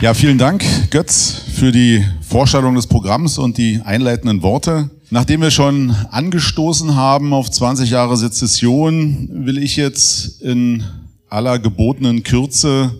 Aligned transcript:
Ja, 0.00 0.14
vielen 0.14 0.38
Dank, 0.38 0.64
Götz, 0.90 1.42
für 1.52 1.72
die 1.72 2.02
Vorstellung 2.22 2.74
des 2.74 2.86
Programms 2.86 3.36
und 3.36 3.58
die 3.58 3.82
einleitenden 3.84 4.40
Worte. 4.40 4.88
Nachdem 5.10 5.42
wir 5.42 5.50
schon 5.50 5.90
angestoßen 5.90 6.96
haben 6.96 7.34
auf 7.34 7.50
20 7.50 7.90
Jahre 7.90 8.16
Sezession, 8.16 9.28
will 9.30 9.58
ich 9.58 9.76
jetzt 9.76 10.40
in 10.40 10.84
aller 11.28 11.58
gebotenen 11.58 12.22
Kürze 12.22 12.98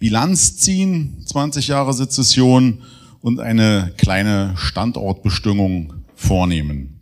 Bilanz 0.00 0.56
ziehen, 0.56 1.22
20 1.26 1.68
Jahre 1.68 1.94
Sezession 1.94 2.82
und 3.20 3.38
eine 3.38 3.92
kleine 3.96 4.54
Standortbestimmung 4.56 5.92
vornehmen. 6.16 6.98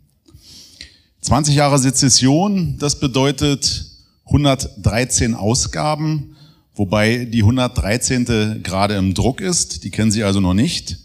20 1.21 1.55
Jahre 1.55 1.79
Sezession, 1.79 2.77
das 2.77 2.99
bedeutet 2.99 3.87
113 4.25 5.33
Ausgaben, 5.33 6.32
wobei 6.75 7.25
die 7.25 7.41
113. 7.41 8.61
gerade 8.63 8.95
im 8.95 9.13
Druck 9.13 9.41
ist, 9.41 9.83
die 9.83 9.89
kennen 9.89 10.11
Sie 10.11 10.23
also 10.23 10.39
noch 10.39 10.53
nicht. 10.53 10.99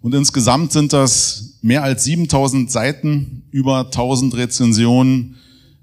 Und 0.00 0.14
insgesamt 0.14 0.72
sind 0.72 0.92
das 0.92 1.54
mehr 1.62 1.82
als 1.82 2.04
7000 2.04 2.70
Seiten, 2.70 3.44
über 3.50 3.86
1000 3.86 4.34
Rezensionen, 4.36 5.36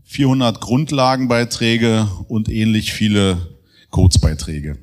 400 0.04 0.62
Grundlagenbeiträge 0.62 2.08
und 2.28 2.50
ähnlich 2.50 2.94
viele 2.94 3.58
Kurzbeiträge. 3.90 4.78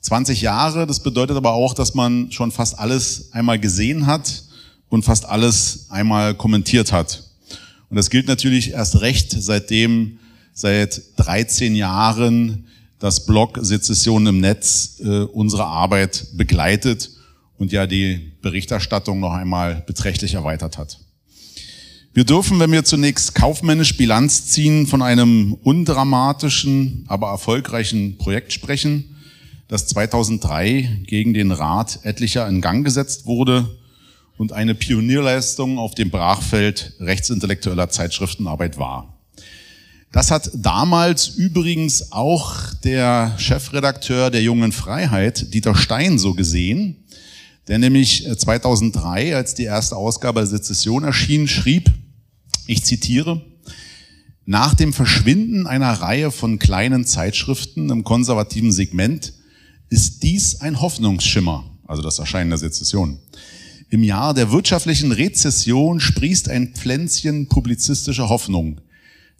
20 0.00 0.40
Jahre, 0.40 0.86
das 0.86 1.02
bedeutet 1.02 1.36
aber 1.36 1.52
auch, 1.52 1.74
dass 1.74 1.94
man 1.94 2.32
schon 2.32 2.50
fast 2.50 2.78
alles 2.78 3.32
einmal 3.32 3.58
gesehen 3.58 4.06
hat 4.06 4.44
und 4.88 5.04
fast 5.04 5.26
alles 5.26 5.86
einmal 5.90 6.34
kommentiert 6.34 6.90
hat. 6.90 7.24
Und 7.90 7.96
das 7.96 8.08
gilt 8.08 8.26
natürlich 8.26 8.72
erst 8.72 9.00
recht, 9.02 9.30
seitdem 9.30 10.18
seit 10.52 11.02
13 11.16 11.74
Jahren 11.74 12.66
das 13.00 13.26
Blog 13.26 13.58
Sezession 13.62 14.26
im 14.26 14.40
Netz 14.40 15.00
äh, 15.00 15.22
unsere 15.22 15.64
Arbeit 15.64 16.26
begleitet 16.34 17.10
und 17.58 17.72
ja 17.72 17.86
die 17.86 18.32
Berichterstattung 18.42 19.18
noch 19.18 19.32
einmal 19.32 19.82
beträchtlich 19.86 20.34
erweitert 20.34 20.78
hat. 20.78 21.00
Wir 22.12 22.24
dürfen, 22.24 22.60
wenn 22.60 22.72
wir 22.72 22.84
zunächst 22.84 23.34
kaufmännisch 23.34 23.96
Bilanz 23.96 24.46
ziehen, 24.46 24.86
von 24.86 25.00
einem 25.00 25.54
undramatischen, 25.62 27.04
aber 27.08 27.28
erfolgreichen 27.28 28.18
Projekt 28.18 28.52
sprechen, 28.52 29.16
das 29.68 29.86
2003 29.86 31.02
gegen 31.06 31.32
den 31.32 31.52
Rat 31.52 32.00
etlicher 32.02 32.48
in 32.48 32.60
Gang 32.60 32.84
gesetzt 32.84 33.26
wurde 33.26 33.78
und 34.36 34.52
eine 34.52 34.74
Pionierleistung 34.74 35.78
auf 35.78 35.94
dem 35.94 36.10
Brachfeld 36.10 36.94
rechtsintellektueller 36.98 37.88
Zeitschriftenarbeit 37.88 38.78
war. 38.78 39.19
Das 40.12 40.32
hat 40.32 40.50
damals 40.54 41.28
übrigens 41.28 42.10
auch 42.10 42.74
der 42.82 43.34
Chefredakteur 43.38 44.30
der 44.30 44.42
Jungen 44.42 44.72
Freiheit, 44.72 45.54
Dieter 45.54 45.76
Stein, 45.76 46.18
so 46.18 46.34
gesehen, 46.34 46.96
der 47.68 47.78
nämlich 47.78 48.26
2003, 48.36 49.28
äh, 49.28 49.34
als 49.34 49.54
die 49.54 49.64
erste 49.64 49.94
Ausgabe 49.94 50.40
der 50.40 50.48
Sezession 50.48 51.04
erschien, 51.04 51.46
schrieb, 51.46 51.92
ich 52.66 52.84
zitiere, 52.84 53.40
nach 54.46 54.74
dem 54.74 54.92
Verschwinden 54.92 55.68
einer 55.68 55.92
Reihe 55.92 56.32
von 56.32 56.58
kleinen 56.58 57.06
Zeitschriften 57.06 57.88
im 57.90 58.02
konservativen 58.02 58.72
Segment 58.72 59.34
ist 59.90 60.24
dies 60.24 60.60
ein 60.60 60.80
Hoffnungsschimmer, 60.80 61.64
also 61.86 62.02
das 62.02 62.18
Erscheinen 62.18 62.50
der 62.50 62.58
Sezession. 62.58 63.20
Im 63.90 64.02
Jahr 64.02 64.34
der 64.34 64.50
wirtschaftlichen 64.50 65.12
Rezession 65.12 66.00
sprießt 66.00 66.48
ein 66.48 66.74
Pflänzchen 66.74 67.46
publizistischer 67.46 68.28
Hoffnung. 68.28 68.80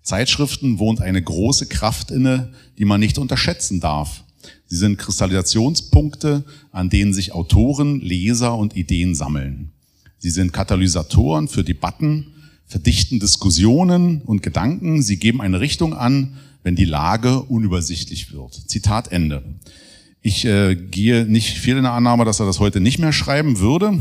Zeitschriften 0.02 0.78
wohnt 0.78 1.00
eine 1.00 1.22
große 1.22 1.66
Kraft 1.66 2.10
inne, 2.10 2.52
die 2.78 2.84
man 2.84 3.00
nicht 3.00 3.18
unterschätzen 3.18 3.80
darf. 3.80 4.24
Sie 4.66 4.76
sind 4.76 4.98
Kristallisationspunkte, 4.98 6.44
an 6.72 6.90
denen 6.90 7.12
sich 7.12 7.32
Autoren, 7.32 8.00
Leser 8.00 8.56
und 8.56 8.76
Ideen 8.76 9.14
sammeln. 9.14 9.72
Sie 10.18 10.30
sind 10.30 10.52
Katalysatoren 10.52 11.48
für 11.48 11.64
Debatten, 11.64 12.26
verdichten 12.66 13.20
Diskussionen 13.20 14.22
und 14.22 14.42
Gedanken. 14.42 15.02
Sie 15.02 15.16
geben 15.16 15.40
eine 15.40 15.60
Richtung 15.60 15.94
an, 15.94 16.36
wenn 16.62 16.76
die 16.76 16.84
Lage 16.84 17.42
unübersichtlich 17.42 18.32
wird. 18.32 18.54
Zitat 18.54 19.10
Ende. 19.12 19.42
Ich 20.22 20.44
äh, 20.44 20.76
gehe 20.76 21.24
nicht 21.24 21.58
viel 21.58 21.76
in 21.76 21.84
der 21.84 21.92
Annahme, 21.92 22.24
dass 22.24 22.40
er 22.40 22.46
das 22.46 22.60
heute 22.60 22.80
nicht 22.80 22.98
mehr 22.98 23.12
schreiben 23.12 23.58
würde, 23.58 23.98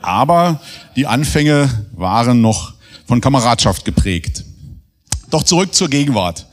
aber 0.00 0.60
die 0.96 1.06
Anfänge 1.06 1.68
waren 1.92 2.40
noch 2.40 2.74
von 3.06 3.20
Kameradschaft 3.20 3.84
geprägt. 3.84 4.44
Doch 5.32 5.44
zurück 5.44 5.74
zur 5.74 5.88
Gegenwart. 5.88 6.46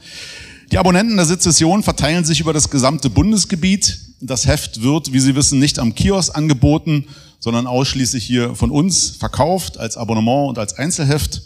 Die 0.72 0.78
Abonnenten 0.78 1.18
der 1.18 1.26
Sezession 1.26 1.84
verteilen 1.84 2.24
sich 2.24 2.40
über 2.40 2.54
das 2.54 2.70
gesamte 2.70 3.10
Bundesgebiet. 3.10 4.00
Das 4.22 4.48
Heft 4.48 4.82
wird, 4.82 5.12
wie 5.12 5.20
Sie 5.20 5.36
wissen, 5.36 5.60
nicht 5.60 5.80
am 5.80 5.96
Kiosk 5.96 6.34
angeboten, 6.38 7.06
sondern 7.40 7.68
ausschließlich 7.68 8.24
hier 8.24 8.56
von 8.56 8.72
uns 8.72 9.10
verkauft 9.10 9.78
als 9.78 9.98
Abonnement 9.98 10.48
und 10.48 10.58
als 10.58 10.78
Einzelheft. 10.78 11.42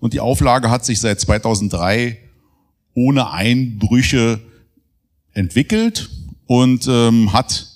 Und 0.00 0.12
die 0.12 0.18
Auflage 0.18 0.70
hat 0.70 0.84
sich 0.84 0.98
seit 0.98 1.20
2003 1.20 2.18
ohne 2.94 3.30
Einbrüche 3.30 4.40
entwickelt 5.34 6.10
und 6.46 6.88
ähm, 6.88 7.32
hat 7.32 7.71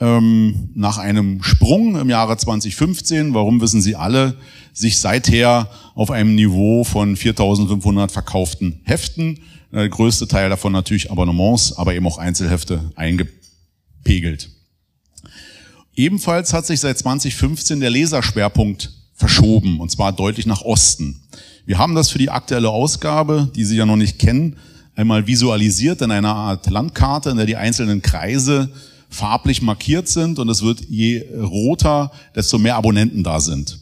ähm, 0.00 0.70
nach 0.74 0.98
einem 0.98 1.42
Sprung 1.42 1.96
im 1.96 2.08
Jahre 2.08 2.36
2015, 2.36 3.34
warum 3.34 3.60
wissen 3.60 3.82
Sie 3.82 3.96
alle, 3.96 4.36
sich 4.72 4.98
seither 4.98 5.70
auf 5.94 6.10
einem 6.10 6.34
Niveau 6.34 6.84
von 6.84 7.16
4.500 7.16 8.10
verkauften 8.10 8.80
Heften, 8.84 9.40
der 9.72 9.82
äh, 9.82 9.88
größte 9.88 10.28
Teil 10.28 10.50
davon 10.50 10.72
natürlich 10.72 11.10
Abonnements, 11.10 11.76
aber 11.76 11.94
eben 11.94 12.06
auch 12.06 12.18
Einzelhefte 12.18 12.90
eingepegelt. 12.94 14.50
Ebenfalls 15.94 16.52
hat 16.52 16.64
sich 16.64 16.78
seit 16.80 16.96
2015 16.96 17.80
der 17.80 17.90
Leserschwerpunkt 17.90 18.92
verschoben, 19.14 19.80
und 19.80 19.90
zwar 19.90 20.12
deutlich 20.12 20.46
nach 20.46 20.62
Osten. 20.62 21.22
Wir 21.66 21.78
haben 21.78 21.96
das 21.96 22.10
für 22.10 22.18
die 22.18 22.30
aktuelle 22.30 22.70
Ausgabe, 22.70 23.50
die 23.54 23.64
Sie 23.64 23.76
ja 23.76 23.84
noch 23.84 23.96
nicht 23.96 24.20
kennen, 24.20 24.56
einmal 24.94 25.26
visualisiert 25.26 26.00
in 26.02 26.12
einer 26.12 26.34
Art 26.34 26.70
Landkarte, 26.70 27.30
in 27.30 27.36
der 27.36 27.46
die 27.46 27.56
einzelnen 27.56 28.00
Kreise 28.00 28.70
farblich 29.08 29.62
markiert 29.62 30.08
sind 30.08 30.38
und 30.38 30.48
es 30.48 30.62
wird 30.62 30.82
je 30.88 31.24
roter, 31.34 32.12
desto 32.34 32.58
mehr 32.58 32.76
Abonnenten 32.76 33.22
da 33.22 33.40
sind. 33.40 33.78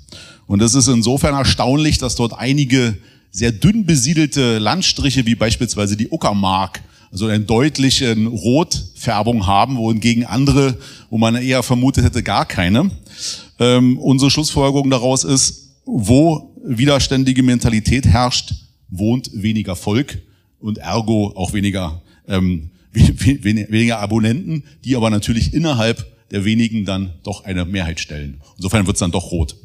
Und 0.47 0.63
es 0.63 0.75
ist 0.75 0.89
insofern 0.89 1.35
erstaunlich, 1.35 1.99
dass 1.99 2.15
dort 2.15 2.39
einige 2.39 2.97
sehr 3.31 3.53
dünn 3.53 3.85
besiedelte 3.85 4.59
Landstriche, 4.59 5.27
wie 5.27 5.35
beispielsweise 5.35 5.97
die 5.97 6.09
Uckermark, 6.09 6.83
also 7.11 7.27
eine 7.27 7.45
deutliche 7.45 8.17
Rotfärbung 8.17 9.47
haben, 9.47 9.77
wohingegen 9.77 10.25
andere, 10.25 10.77
wo 11.11 11.19
man 11.19 11.35
eher 11.37 11.63
vermutet 11.63 12.05
hätte, 12.05 12.23
gar 12.23 12.45
keine. 12.47 12.91
Ähm, 13.59 13.99
unsere 13.99 14.31
Schlussfolgerung 14.31 14.91
daraus 14.91 15.25
ist, 15.25 15.71
wo 15.85 16.55
widerständige 16.65 17.43
Mentalität 17.43 18.07
herrscht, 18.07 18.55
wohnt 18.89 19.31
weniger 19.33 19.77
Volk 19.77 20.19
und 20.61 20.79
ergo 20.79 21.33
auch 21.37 21.53
weniger, 21.53 22.03
ähm, 22.29 22.71
weniger 22.97 23.99
Abonnenten, 23.99 24.65
die 24.85 24.97
aber 24.97 25.11
natürlich 25.11 25.53
innerhalb 25.53 26.07
der 26.31 26.45
wenigen 26.45 26.85
dann 26.85 27.13
doch 27.23 27.45
eine 27.45 27.65
Mehrheit 27.65 28.01
stellen. 28.01 28.41
Insofern 28.57 28.87
wird 28.87 28.97
es 28.97 29.01
dann 29.01 29.13
doch 29.13 29.31
rot. 29.31 29.57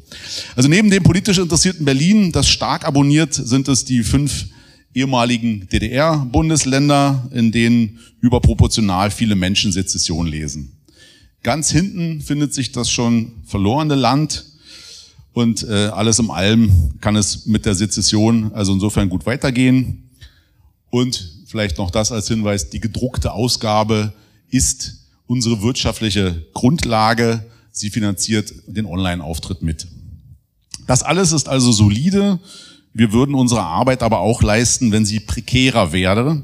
Also 0.54 0.68
neben 0.68 0.90
dem 0.90 1.02
politisch 1.02 1.38
interessierten 1.38 1.84
Berlin, 1.84 2.30
das 2.30 2.48
stark 2.48 2.84
abonniert, 2.84 3.34
sind 3.34 3.68
es 3.68 3.84
die 3.84 4.04
fünf 4.04 4.46
ehemaligen 4.94 5.68
DDR-Bundesländer, 5.68 7.30
in 7.32 7.50
denen 7.50 7.98
überproportional 8.20 9.10
viele 9.10 9.34
Menschen 9.34 9.72
Sezession 9.72 10.26
lesen. 10.26 10.72
Ganz 11.42 11.70
hinten 11.70 12.20
findet 12.20 12.54
sich 12.54 12.70
das 12.70 12.90
schon 12.90 13.32
verlorene 13.46 13.96
Land 13.96 14.44
und 15.32 15.64
äh, 15.64 15.86
alles 15.86 16.18
im 16.18 16.30
Allem 16.30 16.92
kann 17.00 17.16
es 17.16 17.46
mit 17.46 17.64
der 17.64 17.74
Sezession 17.74 18.52
also 18.52 18.72
insofern 18.74 19.08
gut 19.08 19.26
weitergehen. 19.26 20.10
Und 20.90 21.41
vielleicht 21.52 21.76
noch 21.76 21.90
das 21.90 22.10
als 22.12 22.28
Hinweis, 22.28 22.70
die 22.70 22.80
gedruckte 22.80 23.32
Ausgabe 23.32 24.14
ist 24.48 25.04
unsere 25.26 25.60
wirtschaftliche 25.60 26.46
Grundlage. 26.54 27.44
Sie 27.70 27.90
finanziert 27.90 28.54
den 28.66 28.86
Online-Auftritt 28.86 29.60
mit. 29.60 29.86
Das 30.86 31.02
alles 31.02 31.32
ist 31.32 31.50
also 31.50 31.70
solide. 31.70 32.40
Wir 32.94 33.12
würden 33.12 33.34
unsere 33.34 33.60
Arbeit 33.60 34.02
aber 34.02 34.20
auch 34.20 34.42
leisten, 34.42 34.92
wenn 34.92 35.04
sie 35.04 35.20
prekärer 35.20 35.92
wäre 35.92 36.42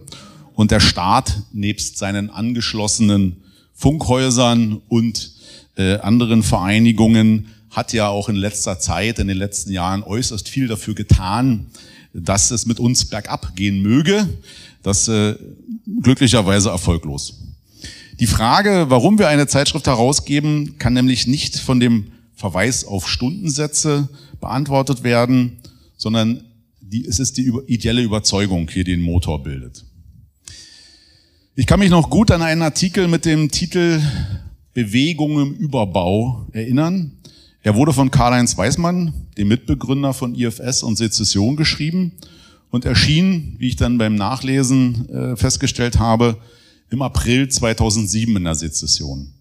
und 0.55 0.73
der 0.73 0.81
Staat 0.81 1.43
nebst 1.53 1.97
seinen 1.97 2.29
angeschlossenen 2.29 3.39
Funkhäusern 3.73 4.83
und 4.89 5.33
äh, 5.79 6.01
anderen 6.01 6.43
Vereinigungen 6.43 7.49
hat 7.71 7.95
ja 7.95 8.09
auch 8.09 8.29
in 8.29 8.37
letzter 8.37 8.79
Zeit, 8.79 9.21
in 9.21 9.29
den 9.29 9.39
letzten 9.39 9.73
Jahren 9.73 10.03
äußerst 10.03 10.51
viel 10.51 10.69
dafür 10.69 10.95
getan, 10.95 11.69
dass 12.21 12.51
es 12.51 12.67
mit 12.67 12.81
uns 12.81 13.05
bergab 13.05 13.55
gehen 13.57 13.83
möge. 13.83 14.29
Das 14.83 15.09
äh, 15.09 15.35
glücklicherweise 16.03 16.71
erfolglos. 16.71 17.41
Die 18.21 18.27
Frage, 18.27 18.87
warum 18.89 19.19
wir 19.19 19.29
eine 19.29 19.47
Zeitschrift 19.47 19.87
herausgeben, 19.87 20.77
kann 20.79 20.95
nämlich 20.95 21.27
nicht 21.27 21.57
von 21.57 21.79
dem 21.79 22.13
Verweis 22.35 22.85
auf 22.85 23.09
Stundensätze 23.09 24.09
beantwortet 24.41 25.03
werden, 25.03 25.59
sondern 25.97 26.43
die, 26.81 27.05
es 27.05 27.19
ist 27.19 27.37
die 27.37 27.53
ideelle 27.67 28.03
Überzeugung, 28.03 28.67
die 28.67 28.85
den 28.85 29.01
Motor 29.01 29.43
bildet. 29.43 29.85
Ich 31.55 31.67
kann 31.67 31.81
mich 31.81 31.91
noch 31.91 32.09
gut 32.09 32.31
an 32.31 32.43
einen 32.43 32.63
Artikel 32.63 33.09
mit 33.09 33.25
dem 33.25 33.51
Titel 33.51 34.01
Bewegung 34.75 35.41
im 35.41 35.55
Überbau 35.55 36.47
erinnern. 36.53 37.18
Er 37.69 37.75
wurde 37.75 37.93
von 37.93 38.11
Karl-Heinz 38.11 38.57
Weismann, 38.57 39.13
dem 39.37 39.49
Mitbegründer 39.49 40.15
von 40.15 40.35
IFS 40.35 40.83
und 40.83 40.97
Sezession, 40.97 41.55
geschrieben 41.55 42.13
und 42.71 42.87
erschien, 42.87 43.57
wie 43.59 43.69
ich 43.69 43.77
dann 43.77 43.99
beim 43.99 44.15
Nachlesen 44.15 45.07
äh, 45.11 45.37
festgestellt 45.37 45.99
habe, 45.99 46.39
im 46.89 47.03
April 47.03 47.47
2007 47.47 48.35
in 48.35 48.45
der 48.45 48.55
Sezession. 48.55 49.35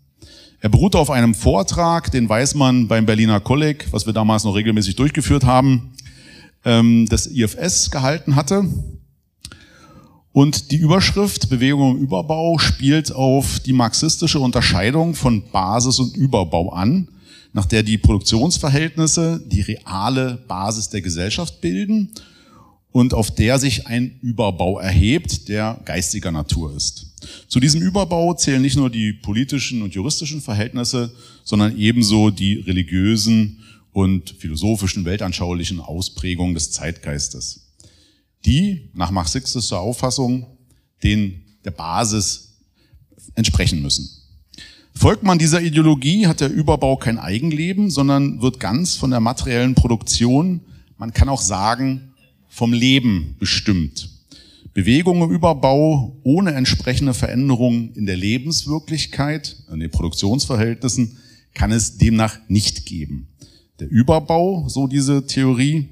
Er 0.59 0.67
beruhte 0.67 0.99
auf 0.99 1.09
einem 1.09 1.35
Vortrag, 1.35 2.11
den 2.11 2.27
Weismann 2.27 2.89
beim 2.89 3.05
Berliner 3.05 3.39
Kolleg, 3.39 3.87
was 3.91 4.05
wir 4.05 4.11
damals 4.11 4.43
noch 4.43 4.55
regelmäßig 4.55 4.97
durchgeführt 4.97 5.45
haben, 5.45 5.93
ähm, 6.65 7.05
des 7.05 7.27
IFS 7.27 7.91
gehalten 7.91 8.35
hatte. 8.35 8.65
Und 10.33 10.71
die 10.71 10.75
Überschrift 10.75 11.47
Bewegung 11.47 11.95
im 11.95 12.03
Überbau 12.03 12.57
spielt 12.57 13.09
auf 13.13 13.61
die 13.61 13.71
marxistische 13.71 14.41
Unterscheidung 14.41 15.15
von 15.15 15.43
Basis 15.49 15.99
und 15.99 16.17
Überbau 16.17 16.73
an, 16.73 17.07
nach 17.53 17.65
der 17.65 17.83
die 17.83 17.97
Produktionsverhältnisse 17.97 19.43
die 19.45 19.61
reale 19.61 20.43
Basis 20.47 20.89
der 20.89 21.01
Gesellschaft 21.01 21.61
bilden 21.61 22.11
und 22.91 23.13
auf 23.13 23.33
der 23.33 23.59
sich 23.59 23.87
ein 23.87 24.19
Überbau 24.21 24.79
erhebt, 24.79 25.49
der 25.49 25.79
geistiger 25.85 26.31
Natur 26.31 26.75
ist. 26.75 27.07
Zu 27.47 27.59
diesem 27.59 27.81
Überbau 27.81 28.33
zählen 28.33 28.61
nicht 28.61 28.75
nur 28.75 28.89
die 28.89 29.13
politischen 29.13 29.81
und 29.81 29.93
juristischen 29.93 30.41
Verhältnisse, 30.41 31.13
sondern 31.43 31.77
ebenso 31.77 32.29
die 32.29 32.55
religiösen 32.55 33.59
und 33.91 34.31
philosophischen, 34.39 35.05
weltanschaulichen 35.05 35.79
Ausprägungen 35.79 36.53
des 36.53 36.71
Zeitgeistes, 36.71 37.73
die 38.45 38.89
nach 38.93 39.11
marxistischer 39.11 39.79
Auffassung 39.79 40.45
den, 41.03 41.43
der 41.65 41.71
Basis 41.71 42.59
entsprechen 43.35 43.81
müssen. 43.81 44.09
Folgt 44.97 45.21
man 45.21 45.37
dieser 45.37 45.61
Ideologie, 45.61 46.25
hat 46.25 46.41
der 46.41 46.51
Überbau 46.51 46.97
kein 46.97 47.19
Eigenleben, 47.19 47.91
sondern 47.91 48.41
wird 48.41 48.59
ganz 48.59 48.95
von 48.95 49.11
der 49.11 49.19
materiellen 49.19 49.75
Produktion, 49.75 50.61
man 50.97 51.13
kann 51.13 51.29
auch 51.29 51.41
sagen, 51.41 52.13
vom 52.49 52.73
Leben 52.73 53.35
bestimmt. 53.37 54.09
Bewegung 54.73 55.21
im 55.21 55.29
Überbau 55.29 56.17
ohne 56.23 56.53
entsprechende 56.53 57.13
Veränderungen 57.13 57.93
in 57.93 58.07
der 58.07 58.17
Lebenswirklichkeit, 58.17 59.57
in 59.71 59.81
den 59.81 59.91
Produktionsverhältnissen, 59.91 61.19
kann 61.53 61.71
es 61.71 61.99
demnach 61.99 62.39
nicht 62.47 62.87
geben. 62.87 63.27
Der 63.79 63.91
Überbau, 63.91 64.67
so 64.67 64.87
diese 64.87 65.27
Theorie, 65.27 65.89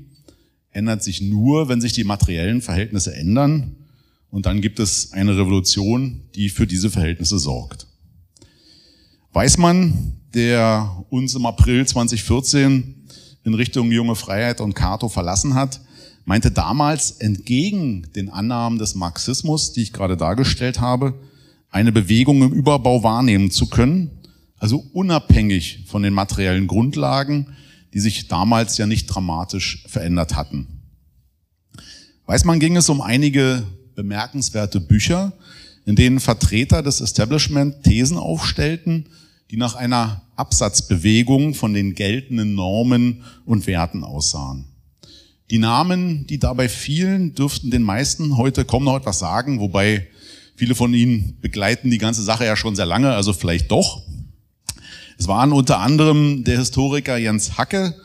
ändert 0.71 1.03
sich 1.03 1.21
nur, 1.21 1.69
wenn 1.69 1.79
sich 1.79 1.93
die 1.93 2.05
materiellen 2.05 2.63
Verhältnisse 2.63 3.15
ändern. 3.15 3.75
Und 4.31 4.47
dann 4.47 4.61
gibt 4.61 4.79
es 4.79 5.11
eine 5.11 5.37
Revolution, 5.37 6.21
die 6.33 6.49
für 6.49 6.65
diese 6.65 6.89
Verhältnisse 6.89 7.37
sorgt. 7.37 7.85
Weismann, 9.35 10.13
der 10.33 11.03
uns 11.09 11.35
im 11.35 11.45
April 11.45 11.85
2014 11.85 13.05
in 13.43 13.53
Richtung 13.53 13.91
Junge 13.91 14.15
Freiheit 14.15 14.61
und 14.61 14.75
Cato 14.75 15.09
verlassen 15.09 15.55
hat, 15.55 15.81
meinte 16.23 16.51
damals 16.51 17.11
entgegen 17.11 18.07
den 18.15 18.29
Annahmen 18.29 18.79
des 18.79 18.95
Marxismus, 18.95 19.73
die 19.73 19.81
ich 19.81 19.91
gerade 19.91 20.15
dargestellt 20.15 20.79
habe, 20.79 21.15
eine 21.69 21.91
Bewegung 21.91 22.43
im 22.43 22.53
Überbau 22.53 23.03
wahrnehmen 23.03 23.51
zu 23.51 23.67
können, 23.67 24.09
also 24.55 24.85
unabhängig 24.93 25.83
von 25.85 26.01
den 26.01 26.13
materiellen 26.13 26.67
Grundlagen, 26.67 27.57
die 27.93 27.99
sich 27.99 28.29
damals 28.29 28.77
ja 28.77 28.87
nicht 28.87 29.07
dramatisch 29.07 29.83
verändert 29.89 30.37
hatten. 30.37 30.81
Weiß 32.25 32.45
man, 32.45 32.61
ging 32.61 32.77
es 32.77 32.87
um 32.87 33.01
einige 33.01 33.67
bemerkenswerte 33.95 34.79
Bücher, 34.79 35.33
in 35.85 35.97
denen 35.97 36.21
Vertreter 36.21 36.81
des 36.81 37.01
Establishment 37.01 37.83
Thesen 37.83 38.17
aufstellten, 38.17 39.07
die 39.51 39.57
nach 39.57 39.75
einer 39.75 40.21
Absatzbewegung 40.35 41.53
von 41.53 41.73
den 41.73 41.95
geltenden 41.95 42.55
Normen 42.55 43.23
und 43.45 43.67
Werten 43.67 44.03
aussahen. 44.03 44.65
Die 45.51 45.59
Namen, 45.59 46.25
die 46.25 46.39
dabei 46.39 46.67
fielen, 46.69 47.35
dürften 47.35 47.69
den 47.69 47.83
meisten 47.83 48.37
heute 48.37 48.65
kaum 48.65 48.83
noch 48.83 48.97
etwas 48.97 49.19
sagen, 49.19 49.59
wobei 49.59 50.07
viele 50.55 50.73
von 50.73 50.93
ihnen 50.93 51.37
begleiten 51.39 51.91
die 51.91 51.99
ganze 51.99 52.23
Sache 52.23 52.45
ja 52.45 52.55
schon 52.55 52.75
sehr 52.75 52.87
lange, 52.87 53.11
also 53.13 53.31
vielleicht 53.33 53.69
doch. 53.69 54.01
Es 55.17 55.27
waren 55.27 55.51
unter 55.51 55.79
anderem 55.79 56.43
der 56.43 56.57
Historiker 56.57 57.17
Jens 57.17 57.57
Hacke, 57.57 57.95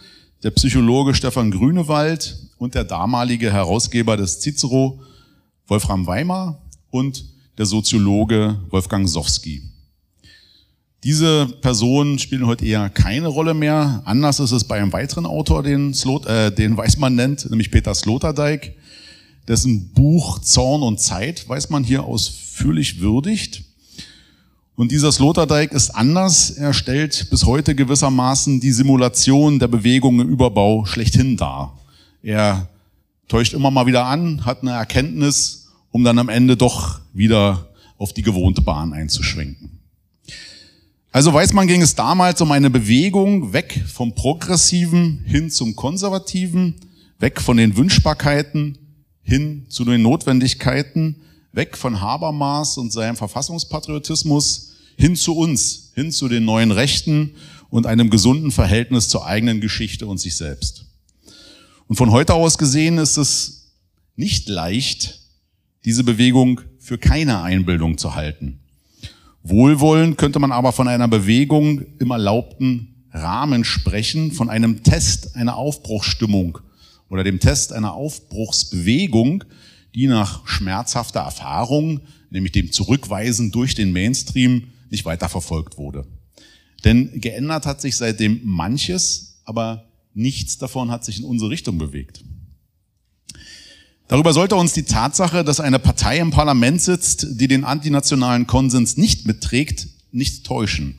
der 0.43 0.51
Psychologe 0.51 1.15
Stefan 1.15 1.51
Grünewald 1.51 2.51
und 2.59 2.75
der 2.75 2.85
damalige 2.85 3.53
Herausgeber 3.53 4.17
des 4.17 4.41
Cicero 4.41 5.01
Wolfram 5.67 6.07
Weimar 6.07 6.61
und 6.91 7.25
der 7.57 7.67
Soziologe 7.67 8.61
Wolfgang 8.71 9.09
Sowski. 9.09 9.70
Diese 11.03 11.47
Personen 11.63 12.19
spielen 12.19 12.47
heute 12.47 12.67
eher 12.67 12.91
keine 12.91 13.29
Rolle 13.29 13.55
mehr. 13.55 14.03
Anders 14.05 14.39
ist 14.39 14.53
es 14.53 14.65
bei 14.65 14.79
einem 14.79 14.93
weiteren 14.93 15.25
Autor, 15.25 15.63
den, 15.63 15.95
Slot, 15.95 16.27
äh, 16.27 16.53
den 16.53 16.77
Weißmann 16.77 17.15
nennt, 17.15 17.49
nämlich 17.49 17.71
Peter 17.71 17.95
Sloterdijk, 17.95 18.77
dessen 19.49 19.93
Buch 19.95 20.41
Zorn 20.41 20.83
und 20.83 21.01
Zeit 21.01 21.49
Weißmann 21.49 21.85
hier 21.85 22.05
ausführlich 22.05 23.01
würdigt. 23.01 23.65
Und 24.75 24.93
dieser 24.93 25.11
Sloterdijk 25.11 25.73
ist 25.73 25.89
anders. 25.91 26.51
Er 26.51 26.75
stellt 26.75 27.31
bis 27.31 27.47
heute 27.47 27.75
gewissermaßen 27.75 28.61
die 28.61 28.73
Simulation 28.73 29.59
der 29.59 29.69
Bewegung 29.69 30.21
im 30.21 30.29
Überbau 30.29 30.85
schlechthin 30.85 31.39
dar. 31.39 31.79
Er 32.23 32.69
täuscht 33.27 33.55
immer 33.55 33.71
mal 33.71 33.87
wieder 33.87 34.05
an, 34.05 34.45
hat 34.45 34.61
eine 34.61 34.73
Erkenntnis, 34.73 35.69
um 35.93 36.05
dann 36.05 36.19
am 36.19 36.29
Ende 36.29 36.59
doch 36.59 37.01
wieder 37.15 37.69
auf 37.97 38.13
die 38.13 38.23
gewohnte 38.23 38.61
Bahn 38.61 38.93
einzuschwenken. 38.93 39.80
Also 41.13 41.33
weiß 41.33 41.53
man, 41.55 41.67
ging 41.67 41.83
es 41.83 41.97
damals 41.97 42.41
um 42.41 42.53
eine 42.53 42.71
Bewegung 42.71 43.53
weg 43.53 43.85
vom 43.93 44.15
Progressiven 44.15 45.25
hin 45.27 45.51
zum 45.51 45.75
Konservativen, 45.75 46.77
weg 47.19 47.41
von 47.41 47.57
den 47.57 47.77
Wünschbarkeiten 47.77 48.79
hin 49.23 49.67
zu 49.69 49.85
den 49.85 50.03
Notwendigkeiten, 50.03 51.23
weg 51.53 51.77
von 51.77 52.01
Habermas 52.01 52.79
und 52.79 52.93
seinem 52.93 53.17
Verfassungspatriotismus 53.17 54.73
hin 54.97 55.17
zu 55.17 55.37
uns, 55.37 55.91
hin 55.95 56.13
zu 56.13 56.29
den 56.29 56.45
neuen 56.45 56.71
Rechten 56.71 57.35
und 57.71 57.87
einem 57.87 58.09
gesunden 58.09 58.53
Verhältnis 58.53 59.09
zur 59.09 59.27
eigenen 59.27 59.61
Geschichte 59.61 60.07
und 60.07 60.19
sich 60.19 60.37
selbst. 60.37 60.85
Und 61.89 61.97
von 61.97 62.13
heute 62.13 62.35
aus 62.35 62.57
gesehen 62.57 62.99
ist 62.99 63.17
es 63.17 63.73
nicht 64.15 64.49
leicht, 64.49 65.21
diese 65.85 66.05
Bewegung 66.05 66.61
für 66.79 66.99
keine 66.99 67.43
Einbildung 67.43 67.99
zu 67.99 68.15
halten. 68.15 68.61
Wohlwollend 69.43 70.19
könnte 70.19 70.39
man 70.39 70.53
aber 70.53 70.73
von 70.73 70.89
einer 70.89 71.09
Bewegung 71.09 71.83
im 71.99 72.11
erlaubten 72.11 73.07
Rahmen 73.13 73.65
sprechen, 73.65 74.33
von 74.33 74.51
einem 74.51 74.83
Test 74.83 75.35
einer 75.35 75.57
Aufbruchsstimmung 75.57 76.59
oder 77.09 77.25
dem 77.25 77.41
Test 77.41 77.73
einer 77.73 77.95
Aufbruchsbewegung, 77.95 79.45
die 79.95 80.07
nach 80.07 80.47
schmerzhafter 80.47 81.21
Erfahrung, 81.21 82.01
nämlich 82.31 82.53
dem 82.53 82.71
Zurückweisen 82.71 83.51
durch 83.51 83.75
den 83.75 83.93
Mainstream, 83.93 84.69
nicht 84.91 85.05
weiter 85.05 85.29
verfolgt 85.29 85.79
wurde. 85.79 86.07
Denn 86.85 87.21
geändert 87.21 87.67
hat 87.67 87.81
sich 87.81 87.97
seitdem 87.97 88.41
manches, 88.45 89.41
aber 89.45 89.89
nichts 90.15 90.59
davon 90.59 90.91
hat 90.91 91.05
sich 91.05 91.19
in 91.19 91.25
unsere 91.25 91.51
Richtung 91.51 91.79
bewegt. 91.79 92.25
Darüber 94.11 94.33
sollte 94.33 94.57
uns 94.57 94.73
die 94.73 94.83
Tatsache, 94.83 95.45
dass 95.45 95.61
eine 95.61 95.79
Partei 95.79 96.19
im 96.19 96.33
Parlament 96.33 96.83
sitzt, 96.83 97.41
die 97.41 97.47
den 97.47 97.63
antinationalen 97.63 98.49
Konsens 98.49 98.97
nicht 98.97 99.25
mitträgt, 99.25 99.87
nicht 100.11 100.45
täuschen. 100.45 100.99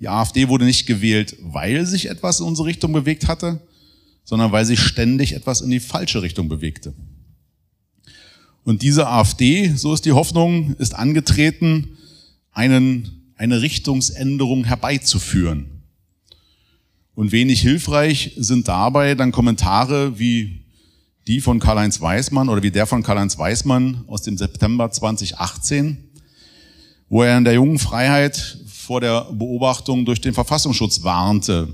Die 0.00 0.08
AfD 0.08 0.48
wurde 0.48 0.64
nicht 0.64 0.86
gewählt, 0.86 1.36
weil 1.40 1.86
sich 1.86 2.10
etwas 2.10 2.40
in 2.40 2.46
unsere 2.46 2.66
Richtung 2.66 2.92
bewegt 2.92 3.28
hatte, 3.28 3.60
sondern 4.24 4.50
weil 4.50 4.64
sich 4.64 4.80
ständig 4.80 5.34
etwas 5.34 5.60
in 5.60 5.70
die 5.70 5.78
falsche 5.78 6.22
Richtung 6.22 6.48
bewegte. 6.48 6.94
Und 8.64 8.82
diese 8.82 9.06
AfD, 9.06 9.72
so 9.76 9.94
ist 9.94 10.04
die 10.04 10.10
Hoffnung, 10.10 10.74
ist 10.80 10.96
angetreten, 10.96 11.96
einen, 12.50 13.32
eine 13.36 13.62
Richtungsänderung 13.62 14.64
herbeizuführen. 14.64 15.84
Und 17.14 17.30
wenig 17.30 17.60
hilfreich 17.60 18.32
sind 18.36 18.66
dabei 18.66 19.14
dann 19.14 19.30
Kommentare 19.30 20.18
wie 20.18 20.61
die 21.26 21.40
von 21.40 21.60
Karl-Heinz 21.60 22.00
Weismann 22.00 22.48
oder 22.48 22.62
wie 22.62 22.70
der 22.70 22.86
von 22.86 23.02
Karl-Heinz 23.02 23.38
Weismann 23.38 24.04
aus 24.08 24.22
dem 24.22 24.36
September 24.36 24.90
2018, 24.90 26.10
wo 27.08 27.22
er 27.22 27.38
in 27.38 27.44
der 27.44 27.54
jungen 27.54 27.78
Freiheit 27.78 28.58
vor 28.66 29.00
der 29.00 29.26
Beobachtung 29.32 30.04
durch 30.04 30.20
den 30.20 30.34
Verfassungsschutz 30.34 31.02
warnte, 31.02 31.68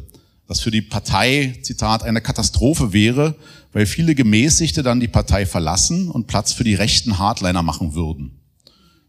was 0.46 0.60
für 0.60 0.70
die 0.70 0.82
Partei, 0.82 1.58
Zitat, 1.62 2.02
eine 2.02 2.20
Katastrophe 2.20 2.92
wäre, 2.92 3.34
weil 3.72 3.86
viele 3.86 4.14
Gemäßigte 4.14 4.82
dann 4.82 5.00
die 5.00 5.08
Partei 5.08 5.46
verlassen 5.46 6.10
und 6.10 6.26
Platz 6.26 6.52
für 6.52 6.64
die 6.64 6.74
rechten 6.74 7.18
Hardliner 7.18 7.62
machen 7.62 7.94
würden. 7.94 8.38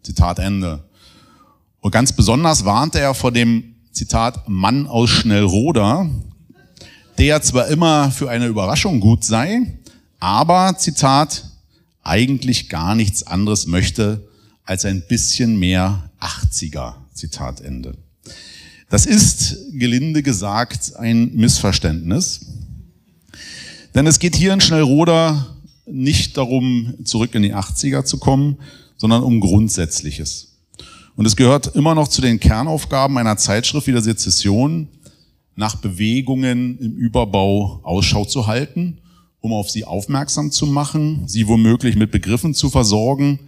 Zitat 0.04 0.40
Ende. 0.40 0.84
Und 1.82 1.92
ganz 1.92 2.14
besonders 2.14 2.66
warnte 2.66 3.00
er 3.00 3.14
vor 3.14 3.32
dem, 3.32 3.76
Zitat, 3.92 4.48
Mann 4.48 4.88
aus 4.88 5.10
Schnellroda, 5.10 6.10
der 7.18 7.42
zwar 7.42 7.68
immer 7.68 8.12
für 8.12 8.30
eine 8.30 8.46
Überraschung 8.46 9.00
gut 9.00 9.26
sei, 9.26 9.80
aber, 10.20 10.78
Zitat, 10.78 11.50
eigentlich 12.04 12.70
gar 12.70 12.96
nichts 12.96 13.24
anderes 13.24 13.68
möchte 13.68 14.28
als 14.64 14.86
ein 14.86 15.04
bisschen 15.08 15.58
mehr 15.58 16.10
80er. 16.20 16.96
Zitat 17.14 17.62
Ende. 17.62 17.96
Das 18.90 19.06
ist, 19.06 19.58
gelinde 19.74 20.24
gesagt, 20.24 20.96
ein 20.96 21.36
Missverständnis. 21.36 22.46
Denn 23.94 24.08
es 24.08 24.20
geht 24.20 24.36
hier 24.36 24.54
in 24.54 24.62
Schnellroda 24.62 25.56
nicht 25.86 26.38
darum, 26.38 26.94
zurück 27.04 27.36
in 27.36 27.44
die 27.44 27.56
80er 27.56 28.04
zu 28.04 28.18
kommen, 28.18 28.58
sondern 28.98 29.24
um 29.24 29.40
Grundsätzliches. 29.40 30.58
Und 31.16 31.26
es 31.26 31.36
gehört 31.36 31.76
immer 31.76 31.96
noch 31.96 32.08
zu 32.08 32.22
den 32.22 32.40
Kernaufgaben 32.40 33.18
einer 33.18 33.38
Zeitschrift 33.38 33.88
wie 33.88 33.92
der 33.92 34.02
Sezession, 34.02 34.88
nach 35.56 35.76
Bewegungen 35.76 36.80
im 36.80 36.96
Überbau 36.96 37.82
Ausschau 37.84 38.24
zu 38.26 38.48
halten, 38.48 39.00
um 39.42 39.54
auf 39.54 39.70
sie 39.70 39.86
aufmerksam 39.86 40.52
zu 40.52 40.66
machen, 40.66 41.28
sie 41.28 41.48
womöglich 41.48 41.96
mit 41.96 42.12
Begriffen 42.12 42.54
zu 42.54 42.70
versorgen, 42.70 43.40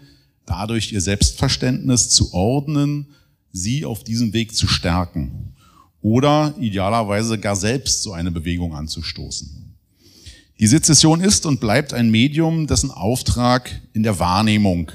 dadurch 0.46 0.92
ihr 0.92 1.02
Selbstverständnis 1.02 2.10
zu 2.10 2.34
ordnen, 2.34 3.08
sie 3.52 3.86
auf 3.86 4.04
diesem 4.04 4.34
Weg 4.34 4.56
zu 4.56 4.68
stärken 4.68 5.54
oder 6.02 6.56
idealerweise 6.60 7.38
gar 7.38 7.56
selbst 7.56 8.04
so 8.04 8.14
eine 8.14 8.32
Bewegung 8.32 8.74
anzustoßen. 8.74 9.76
Die 10.60 10.68
Sezession 10.68 11.22
ist 11.22 11.46
und 11.46 11.60
bleibt 11.60 11.94
ein 11.94 12.12
Medium, 12.12 12.68
dessen 12.68 12.92
Auftrag 12.92 13.82
in 13.94 14.04
der 14.04 14.20
Wahrnehmung, 14.20 14.92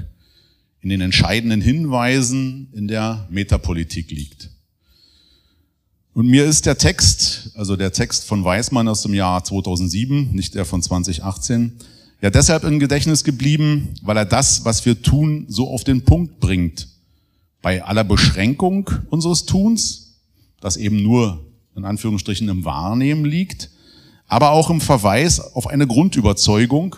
in 0.80 0.88
den 0.88 1.00
entscheidenden 1.00 1.60
Hinweisen, 1.60 2.68
in 2.72 2.86
der 2.86 3.26
Metapolitik 3.30 4.10
liegt. 4.10 4.50
Und 6.16 6.28
mir 6.28 6.46
ist 6.46 6.64
der 6.64 6.78
Text, 6.78 7.50
also 7.56 7.76
der 7.76 7.92
Text 7.92 8.25
von 8.25 8.42
Weismann 8.42 8.88
aus 8.88 9.02
dem 9.02 9.12
Jahr 9.12 9.44
2007, 9.44 10.30
nicht 10.32 10.54
der 10.54 10.64
von 10.64 10.80
2018, 10.80 11.73
ja 12.23 12.30
deshalb 12.30 12.64
im 12.64 12.78
Gedächtnis 12.78 13.23
geblieben, 13.23 13.90
weil 14.00 14.16
er 14.16 14.25
das, 14.25 14.64
was 14.64 14.87
wir 14.87 15.02
tun, 15.02 15.44
so 15.49 15.68
auf 15.68 15.85
den 15.85 16.06
Punkt 16.06 16.40
bringt. 16.40 16.88
Bei 17.61 17.85
aller 17.85 18.02
Beschränkung 18.02 18.88
unseres 19.11 19.44
Tuns, 19.44 20.14
das 20.62 20.78
eben 20.78 21.02
nur 21.02 21.44
in 21.76 21.85
Anführungsstrichen 21.85 22.49
im 22.49 22.64
Wahrnehmen 22.64 23.26
liegt, 23.26 23.68
aber 24.26 24.52
auch 24.52 24.70
im 24.70 24.80
Verweis 24.80 25.38
auf 25.38 25.66
eine 25.66 25.87
Grundüberzeugung, 25.87 26.96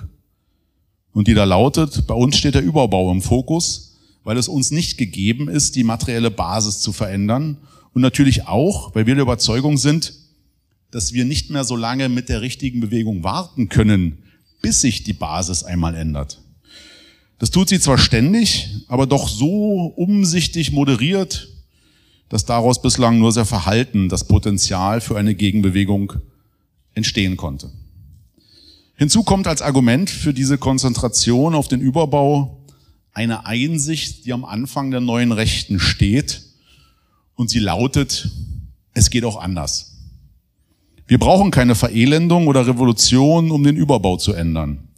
und 1.13 1.27
die 1.27 1.35
da 1.35 1.43
lautet, 1.43 2.07
bei 2.07 2.15
uns 2.15 2.37
steht 2.37 2.55
der 2.55 2.63
Überbau 2.63 3.11
im 3.11 3.23
Fokus, 3.23 3.97
weil 4.23 4.37
es 4.37 4.47
uns 4.47 4.71
nicht 4.71 4.97
gegeben 4.97 5.49
ist, 5.49 5.75
die 5.75 5.83
materielle 5.83 6.31
Basis 6.31 6.79
zu 6.79 6.93
verändern 6.93 7.57
und 7.95 8.03
natürlich 8.03 8.47
auch, 8.47 8.95
weil 8.95 9.07
wir 9.07 9.15
der 9.15 9.23
Überzeugung 9.23 9.77
sind, 9.77 10.15
dass 10.91 11.13
wir 11.13 11.25
nicht 11.25 11.51
mehr 11.51 11.65
so 11.65 11.77
lange 11.77 12.09
mit 12.09 12.29
der 12.29 12.41
richtigen 12.41 12.81
Bewegung 12.81 13.23
warten 13.23 13.69
können, 13.69 14.23
bis 14.63 14.81
sich 14.81 15.05
die 15.05 15.13
Basis 15.13 15.63
einmal 15.63 15.95
ändert. 15.95 16.41
Das 17.39 17.51
tut 17.51 17.69
sie 17.69 17.79
zwar 17.79 17.99
ständig, 17.99 18.69
aber 18.89 19.07
doch 19.07 19.29
so 19.29 19.87
umsichtig 19.97 20.73
moderiert, 20.73 21.49
dass 22.29 22.45
daraus 22.45 22.83
bislang 22.83 23.19
nur 23.19 23.33
sehr 23.33 23.45
verhalten 23.45 24.09
das 24.09 24.27
Potenzial 24.27 25.01
für 25.01 25.17
eine 25.17 25.35
Gegenbewegung 25.35 26.15
entstehen 26.95 27.37
konnte. 27.37 27.71
Hinzu 28.97 29.23
kommt 29.23 29.47
als 29.47 29.63
Argument 29.63 30.11
für 30.11 30.35
diese 30.35 30.59
Konzentration 30.59 31.55
auf 31.55 31.69
den 31.69 31.81
Überbau 31.81 32.65
eine 33.13 33.47
Einsicht, 33.47 34.27
die 34.27 34.33
am 34.33 34.45
Anfang 34.45 34.91
der 34.91 35.01
neuen 35.01 35.31
Rechten 35.31 35.79
steht 35.79 36.48
und 37.39 37.49
sie 37.49 37.61
lautet, 37.61 38.29
es 38.95 39.11
geht 39.11 39.25
auch 39.25 39.41
anders. 39.41 39.95
Wir 41.07 41.19
brauchen 41.19 41.53
keine 41.53 41.77
Verelendung 41.77 42.49
oder 42.49 42.67
Revolution, 42.67 43.53
um 43.53 43.63
den 43.63 43.77
Überbau 43.77 44.17
zu 44.17 44.33
ändern. 44.33 44.89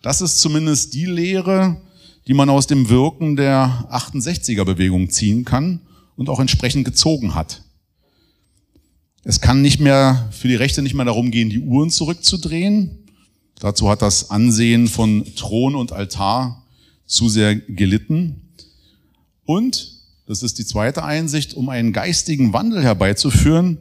Das 0.00 0.22
ist 0.22 0.40
zumindest 0.40 0.94
die 0.94 1.04
Lehre, 1.04 1.82
die 2.26 2.32
man 2.32 2.48
aus 2.48 2.66
dem 2.66 2.88
Wirken 2.88 3.36
der 3.36 3.86
68er 3.90 4.64
Bewegung 4.64 5.10
ziehen 5.10 5.44
kann 5.44 5.80
und 6.16 6.30
auch 6.30 6.40
entsprechend 6.40 6.86
gezogen 6.86 7.34
hat. 7.34 7.62
Es 9.22 9.42
kann 9.42 9.60
nicht 9.60 9.78
mehr, 9.78 10.30
für 10.32 10.48
die 10.48 10.54
Rechte 10.54 10.80
nicht 10.80 10.94
mehr 10.94 11.04
darum 11.04 11.30
gehen, 11.30 11.50
die 11.50 11.60
Uhren 11.60 11.90
zurückzudrehen. 11.90 13.04
Dazu 13.58 13.90
hat 13.90 14.00
das 14.00 14.30
Ansehen 14.30 14.88
von 14.88 15.26
Thron 15.36 15.74
und 15.74 15.92
Altar 15.92 16.64
zu 17.04 17.28
sehr 17.28 17.54
gelitten. 17.54 18.54
Und 19.44 19.95
das 20.26 20.42
ist 20.42 20.58
die 20.58 20.66
zweite 20.66 21.04
Einsicht, 21.04 21.54
um 21.54 21.68
einen 21.68 21.92
geistigen 21.92 22.52
Wandel 22.52 22.82
herbeizuführen, 22.82 23.78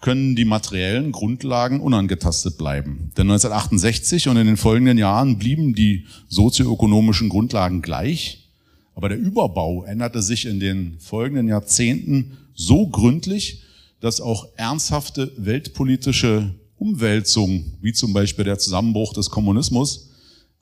können 0.00 0.36
die 0.36 0.44
materiellen 0.44 1.12
Grundlagen 1.12 1.80
unangetastet 1.80 2.56
bleiben. 2.56 3.10
Denn 3.16 3.30
1968 3.30 4.28
und 4.28 4.36
in 4.36 4.46
den 4.46 4.56
folgenden 4.56 4.98
Jahren 4.98 5.38
blieben 5.38 5.74
die 5.74 6.06
sozioökonomischen 6.28 7.28
Grundlagen 7.28 7.82
gleich, 7.82 8.48
aber 8.94 9.08
der 9.08 9.18
Überbau 9.18 9.84
änderte 9.84 10.22
sich 10.22 10.46
in 10.46 10.60
den 10.60 10.98
folgenden 11.00 11.48
Jahrzehnten 11.48 12.38
so 12.54 12.88
gründlich, 12.88 13.62
dass 14.00 14.20
auch 14.20 14.48
ernsthafte 14.56 15.32
weltpolitische 15.36 16.54
Umwälzungen, 16.76 17.76
wie 17.80 17.92
zum 17.92 18.12
Beispiel 18.12 18.44
der 18.44 18.58
Zusammenbruch 18.58 19.12
des 19.12 19.30
Kommunismus, 19.30 20.10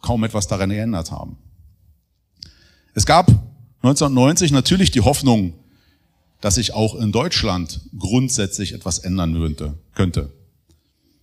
kaum 0.01 0.25
etwas 0.25 0.47
daran 0.47 0.71
geändert 0.71 1.11
haben. 1.11 1.37
Es 2.95 3.05
gab 3.05 3.46
1990 3.87 4.51
natürlich 4.51 4.91
die 4.91 5.01
Hoffnung, 5.01 5.53
dass 6.41 6.57
sich 6.57 6.75
auch 6.75 6.97
in 6.97 7.13
Deutschland 7.13 7.81
grundsätzlich 7.97 8.73
etwas 8.73 8.99
ändern 8.99 9.57
könnte. 9.95 10.33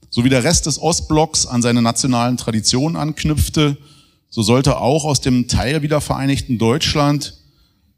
So 0.09 0.23
wie 0.23 0.29
der 0.29 0.43
Rest 0.43 0.65
des 0.65 0.81
Ostblocks 0.81 1.45
an 1.45 1.61
seine 1.61 1.81
nationalen 1.81 2.37
Traditionen 2.37 2.95
anknüpfte, 2.95 3.77
so 4.29 4.43
sollte 4.43 4.77
auch 4.77 5.03
aus 5.03 5.19
dem 5.19 5.47
Teil 5.47 5.81
wiedervereinigten 5.81 6.57
Deutschland 6.57 7.37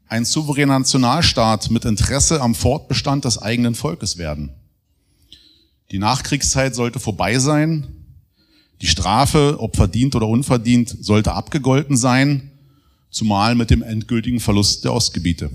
ein 0.08 0.24
souveräner 0.24 0.80
Nationalstaat 0.80 1.70
mit 1.70 1.84
Interesse 1.84 2.40
am 2.40 2.54
Fortbestand 2.54 3.24
des 3.24 3.38
eigenen 3.38 3.74
Volkes 3.74 4.18
werden. 4.18 4.50
Die 5.92 5.98
Nachkriegszeit 5.98 6.74
sollte 6.74 6.98
vorbei 6.98 7.38
sein. 7.38 7.86
Die 8.80 8.88
Strafe, 8.88 9.56
ob 9.58 9.76
verdient 9.76 10.16
oder 10.16 10.26
unverdient, 10.26 10.96
sollte 11.00 11.32
abgegolten 11.32 11.96
sein 11.96 12.50
zumal 13.16 13.54
mit 13.54 13.70
dem 13.70 13.82
endgültigen 13.82 14.40
Verlust 14.40 14.84
der 14.84 14.92
Ostgebiete. 14.92 15.50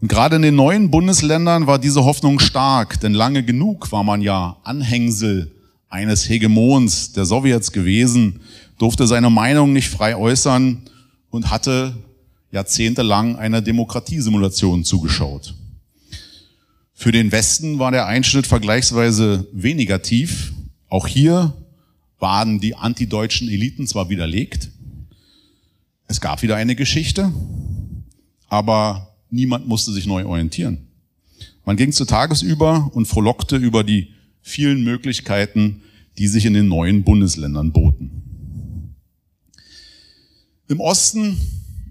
Und 0.00 0.08
gerade 0.08 0.36
in 0.36 0.42
den 0.42 0.56
neuen 0.56 0.90
Bundesländern 0.90 1.66
war 1.66 1.78
diese 1.78 2.04
Hoffnung 2.04 2.40
stark, 2.40 2.98
denn 3.00 3.12
lange 3.12 3.44
genug 3.44 3.92
war 3.92 4.02
man 4.02 4.22
ja 4.22 4.56
Anhängsel 4.64 5.54
eines 5.90 6.26
Hegemons 6.26 7.12
der 7.12 7.26
Sowjets 7.26 7.70
gewesen, 7.70 8.40
durfte 8.78 9.06
seine 9.06 9.28
Meinung 9.28 9.74
nicht 9.74 9.90
frei 9.90 10.16
äußern 10.16 10.80
und 11.28 11.50
hatte 11.50 11.94
jahrzehntelang 12.50 13.36
einer 13.36 13.60
Demokratiesimulation 13.60 14.84
zugeschaut. 14.84 15.54
Für 16.94 17.12
den 17.12 17.30
Westen 17.30 17.78
war 17.78 17.90
der 17.90 18.06
Einschnitt 18.06 18.46
vergleichsweise 18.46 19.46
weniger 19.52 20.00
tief. 20.00 20.54
Auch 20.88 21.06
hier 21.06 21.52
waren 22.18 22.58
die 22.58 22.74
antideutschen 22.74 23.50
Eliten 23.50 23.86
zwar 23.86 24.08
widerlegt, 24.08 24.70
es 26.12 26.20
gab 26.20 26.42
wieder 26.42 26.56
eine 26.56 26.76
Geschichte, 26.76 27.32
aber 28.48 29.16
niemand 29.30 29.66
musste 29.66 29.92
sich 29.92 30.04
neu 30.04 30.26
orientieren. 30.26 30.88
Man 31.64 31.78
ging 31.78 31.90
zu 31.90 32.04
Tagesüber 32.04 32.90
und 32.92 33.06
frohlockte 33.06 33.56
über 33.56 33.82
die 33.82 34.08
vielen 34.42 34.84
Möglichkeiten, 34.84 35.80
die 36.18 36.28
sich 36.28 36.44
in 36.44 36.52
den 36.52 36.68
neuen 36.68 37.02
Bundesländern 37.02 37.72
boten. 37.72 38.94
Im 40.68 40.80
Osten, 40.80 41.38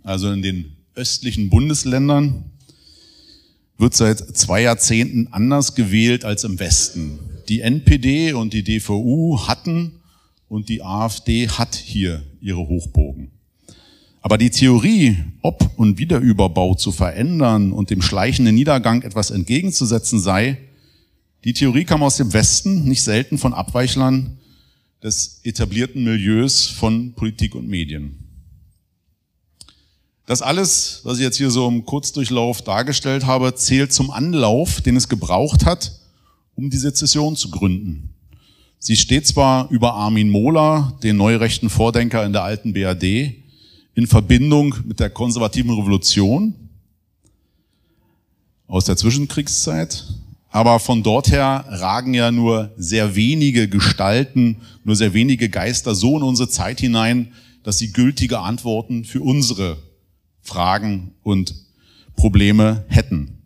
also 0.04 0.32
in 0.32 0.44
den 0.44 0.78
östlichen 0.94 1.50
Bundesländern, 1.50 2.44
wird 3.80 3.96
seit 3.96 4.20
zwei 4.38 4.62
Jahrzehnten 4.62 5.30
anders 5.32 5.74
gewählt 5.74 6.26
als 6.26 6.44
im 6.44 6.60
Westen. 6.60 7.18
Die 7.50 7.62
NPD 7.62 8.34
und 8.34 8.54
die 8.54 8.64
DVU 8.64 9.48
hatten 9.48 9.94
und 10.48 10.70
die 10.70 10.84
AfD 10.84 11.48
hat 11.48 11.74
hier 11.74 12.22
ihre 12.40 12.68
Hochbogen. 12.68 13.32
Aber 14.22 14.38
die 14.38 14.52
Theorie, 14.52 15.18
ob 15.42 15.72
und 15.78 15.98
Wiederüberbau 15.98 16.76
zu 16.76 16.92
verändern 16.92 17.72
und 17.72 17.90
dem 17.90 18.04
schleichenden 18.04 18.54
Niedergang 18.54 19.02
etwas 19.02 19.32
entgegenzusetzen 19.32 20.20
sei, 20.20 20.60
die 21.44 21.54
Theorie 21.54 21.86
kam 21.86 22.04
aus 22.04 22.18
dem 22.18 22.32
Westen, 22.32 22.84
nicht 22.84 23.02
selten 23.02 23.40
von 23.40 23.56
Abweichlern 23.56 24.38
des 25.02 25.42
etablierten 25.44 26.04
Milieus 26.04 26.68
von 26.68 27.14
Politik 27.14 27.56
und 27.56 27.68
Medien. 27.68 28.20
Das 30.28 30.44
alles, 30.44 31.02
was 31.04 31.18
ich 31.18 31.24
jetzt 31.24 31.38
hier 31.38 31.50
so 31.50 31.68
im 31.68 31.84
Kurzdurchlauf 31.84 32.62
dargestellt 32.62 33.26
habe, 33.26 33.56
zählt 33.56 33.92
zum 33.92 34.12
Anlauf, 34.12 34.82
den 34.82 34.96
es 34.96 35.10
gebraucht 35.10 35.66
hat, 35.66 36.00
um 36.56 36.70
die 36.70 36.78
Sezession 36.78 37.36
zu 37.36 37.50
gründen. 37.50 38.14
Sie 38.78 38.96
steht 38.96 39.26
zwar 39.26 39.70
über 39.72 39.96
Armin 39.96 40.30
Mohler, 40.30 40.98
den 41.02 41.18
neurechten 41.18 41.70
Vordenker 41.70 42.24
in 42.24 42.34
der 42.34 42.44
alten 42.44 42.74
BRD, 42.74 43.41
in 44.02 44.08
Verbindung 44.08 44.74
mit 44.86 45.00
der 45.00 45.12
konservativen 45.12 45.70
Revolution 45.70 46.56
aus 48.66 48.86
der 48.86 48.98
Zwischenkriegszeit. 48.98 50.08
Aber 50.50 50.80
von 50.80 51.04
dort 51.04 51.30
her 51.30 51.66
ragen 51.68 52.16
ja 52.16 52.32
nur 52.32 52.72
sehr 52.78 53.16
wenige 53.16 53.70
Gestalten, 53.70 54.58
nur 54.84 54.96
sehr 54.96 55.14
wenige 55.14 55.50
Geister 55.50 55.94
so 55.94 56.18
in 56.18 56.24
unsere 56.24 56.50
Zeit 56.50 56.80
hinein, 56.80 57.34
dass 57.62 57.78
sie 57.78 57.94
gültige 57.94 58.40
Antworten 58.40 59.06
für 59.06 59.22
unsere 59.22 59.78
Fragen 60.42 61.12
und 61.22 61.54
Probleme 62.16 62.86
hätten. 62.88 63.44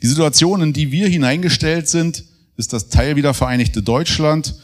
Die 0.00 0.06
Situation, 0.06 0.62
in 0.62 0.72
die 0.72 0.90
wir 0.90 1.06
hineingestellt 1.06 1.86
sind, 1.86 2.24
ist 2.56 2.72
das 2.72 2.88
teilwiedervereinigte 2.88 3.82
Deutschland, 3.82 4.54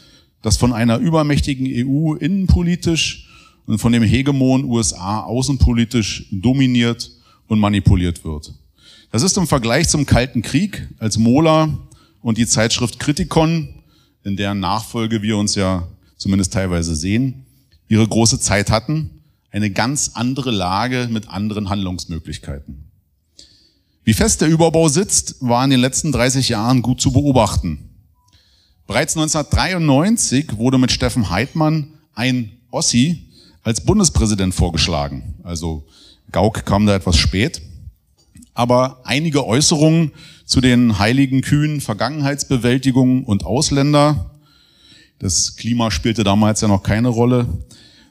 das 0.41 0.57
von 0.57 0.73
einer 0.73 0.97
übermächtigen 0.97 1.67
EU 1.67 2.15
innenpolitisch 2.15 3.25
und 3.65 3.79
von 3.79 3.91
dem 3.91 4.03
Hegemon 4.03 4.65
USA 4.65 5.21
außenpolitisch 5.21 6.27
dominiert 6.31 7.11
und 7.47 7.59
manipuliert 7.59 8.23
wird. 8.23 8.53
Das 9.11 9.21
ist 9.21 9.37
im 9.37 9.47
Vergleich 9.47 9.87
zum 9.89 10.05
Kalten 10.05 10.41
Krieg, 10.41 10.87
als 10.99 11.17
Mola 11.17 11.77
und 12.21 12.37
die 12.37 12.47
Zeitschrift 12.47 12.99
Kritikon, 12.99 13.69
in 14.23 14.35
deren 14.35 14.59
Nachfolge 14.59 15.21
wir 15.21 15.37
uns 15.37 15.55
ja 15.55 15.87
zumindest 16.17 16.53
teilweise 16.53 16.95
sehen, 16.95 17.45
ihre 17.87 18.07
große 18.07 18.39
Zeit 18.39 18.71
hatten, 18.71 19.21
eine 19.51 19.69
ganz 19.69 20.11
andere 20.15 20.51
Lage 20.51 21.07
mit 21.11 21.29
anderen 21.29 21.69
Handlungsmöglichkeiten. 21.69 22.91
Wie 24.03 24.13
fest 24.13 24.41
der 24.41 24.49
Überbau 24.49 24.87
sitzt, 24.87 25.37
war 25.39 25.63
in 25.63 25.69
den 25.71 25.79
letzten 25.79 26.11
30 26.11 26.49
Jahren 26.49 26.81
gut 26.81 27.01
zu 27.01 27.11
beobachten. 27.11 27.89
Bereits 28.85 29.15
1993 29.15 30.57
wurde 30.57 30.77
mit 30.77 30.91
Steffen 30.91 31.29
Heidmann 31.29 31.93
ein 32.13 32.51
Ossi 32.69 33.24
als 33.65 33.81
Bundespräsident 33.81 34.53
vorgeschlagen. 34.53 35.33
Also 35.43 35.85
Gauck 36.31 36.65
kam 36.65 36.85
da 36.85 36.95
etwas 36.95 37.17
spät. 37.17 37.61
Aber 38.53 39.01
einige 39.03 39.45
Äußerungen 39.45 40.11
zu 40.45 40.61
den 40.61 40.99
heiligen 40.99 41.41
Kühen 41.41 41.81
Vergangenheitsbewältigung 41.81 43.25
und 43.25 43.43
Ausländer, 43.43 44.31
das 45.17 45.55
Klima 45.55 45.89
spielte 45.89 46.23
damals 46.23 46.61
ja 46.61 46.67
noch 46.67 46.83
keine 46.83 47.09
Rolle, 47.09 47.47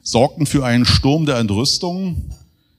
sorgten 0.01 0.45
für 0.45 0.65
einen 0.65 0.85
Sturm 0.85 1.25
der 1.25 1.37
Entrüstung, 1.37 2.29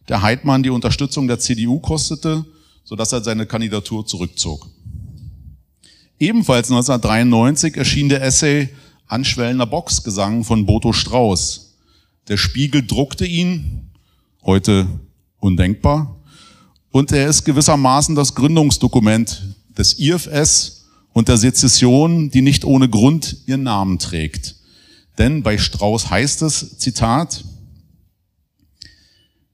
der 0.09 0.21
Heidmann 0.21 0.63
die 0.63 0.71
Unterstützung 0.71 1.27
der 1.29 1.39
CDU 1.39 1.81
kostete, 1.81 2.45
sodass 2.85 3.11
er 3.11 3.25
seine 3.25 3.47
Kandidatur 3.47 4.07
zurückzog. 4.07 4.69
Ebenfalls 6.19 6.71
1993 6.71 7.77
erschien 7.77 8.11
der 8.11 8.23
Essay 8.23 8.69
Anschwellender 9.07 9.67
Boxgesang 9.67 10.45
von 10.45 10.67
Boto 10.67 10.93
Strauß. 10.93 11.66
Der 12.29 12.37
Spiegel 12.37 12.85
druckte 12.85 13.25
ihn, 13.25 13.91
heute 14.43 14.89
undenkbar, 15.39 16.21
und 16.91 17.13
er 17.13 17.29
ist 17.29 17.45
gewissermaßen 17.45 18.17
das 18.17 18.35
Gründungsdokument 18.35 19.55
des 19.77 19.99
IFS 19.99 20.87
und 21.13 21.29
der 21.29 21.37
Sezession, 21.37 22.31
die 22.31 22.43
nicht 22.43 22.65
ohne 22.65 22.89
Grund 22.89 23.37
ihren 23.47 23.63
Namen 23.63 23.99
trägt. 23.99 24.57
Denn 25.19 25.43
bei 25.43 25.57
Strauß 25.57 26.11
heißt 26.11 26.43
es, 26.43 26.79
Zitat, 26.79 27.45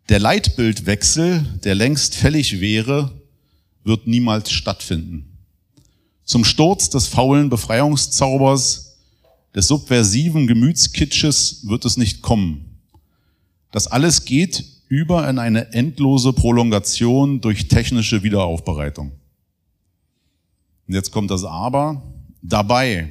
der 0.08 0.18
Leitbildwechsel, 0.18 1.44
der 1.64 1.74
längst 1.74 2.14
fällig 2.14 2.60
wäre, 2.60 3.12
wird 3.84 4.06
niemals 4.06 4.50
stattfinden. 4.50 5.36
Zum 6.24 6.44
Sturz 6.44 6.88
des 6.88 7.06
faulen 7.06 7.50
Befreiungszaubers, 7.50 8.91
des 9.54 9.68
subversiven 9.68 10.46
Gemütskitsches 10.46 11.66
wird 11.68 11.84
es 11.84 11.96
nicht 11.96 12.22
kommen. 12.22 12.78
Das 13.70 13.86
alles 13.86 14.24
geht 14.24 14.64
über 14.88 15.28
in 15.28 15.38
eine 15.38 15.72
endlose 15.72 16.32
Prolongation 16.32 17.40
durch 17.40 17.68
technische 17.68 18.22
Wiederaufbereitung. 18.22 19.12
Und 20.86 20.94
jetzt 20.94 21.10
kommt 21.10 21.30
das 21.30 21.44
Aber. 21.44 22.02
Dabei, 22.42 23.08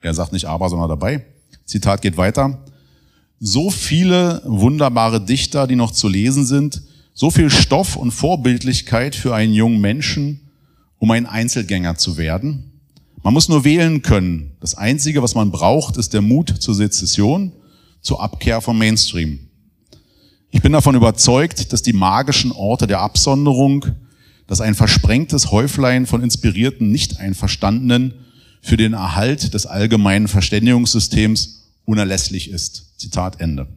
er 0.00 0.14
sagt 0.14 0.32
nicht 0.32 0.44
aber, 0.44 0.68
sondern 0.68 0.88
dabei, 0.88 1.24
Zitat 1.64 2.02
geht 2.02 2.16
weiter, 2.16 2.62
so 3.38 3.70
viele 3.70 4.42
wunderbare 4.44 5.24
Dichter, 5.24 5.66
die 5.66 5.76
noch 5.76 5.92
zu 5.92 6.08
lesen 6.08 6.44
sind, 6.44 6.82
so 7.14 7.30
viel 7.30 7.50
Stoff 7.50 7.96
und 7.96 8.12
Vorbildlichkeit 8.12 9.16
für 9.16 9.34
einen 9.34 9.54
jungen 9.54 9.80
Menschen, 9.80 10.40
um 10.98 11.10
ein 11.10 11.26
Einzelgänger 11.26 11.96
zu 11.96 12.18
werden. 12.18 12.69
Man 13.22 13.34
muss 13.34 13.48
nur 13.48 13.64
wählen 13.64 14.02
können. 14.02 14.52
Das 14.60 14.74
Einzige, 14.74 15.22
was 15.22 15.34
man 15.34 15.50
braucht, 15.50 15.96
ist 15.96 16.14
der 16.14 16.22
Mut 16.22 16.48
zur 16.58 16.74
Sezession, 16.74 17.52
zur 18.00 18.22
Abkehr 18.22 18.60
vom 18.60 18.78
Mainstream. 18.78 19.40
Ich 20.50 20.62
bin 20.62 20.72
davon 20.72 20.94
überzeugt, 20.94 21.72
dass 21.72 21.82
die 21.82 21.92
magischen 21.92 22.50
Orte 22.50 22.86
der 22.86 23.00
Absonderung, 23.00 23.84
dass 24.46 24.60
ein 24.60 24.74
versprengtes 24.74 25.50
Häuflein 25.50 26.06
von 26.06 26.22
inspirierten 26.22 26.90
Nicht-Einverstandenen 26.90 28.14
für 28.62 28.76
den 28.76 28.94
Erhalt 28.94 29.54
des 29.54 29.66
allgemeinen 29.66 30.26
Verständigungssystems 30.26 31.68
unerlässlich 31.84 32.50
ist. 32.50 32.98
Zitat 32.98 33.40
Ende. 33.40 33.68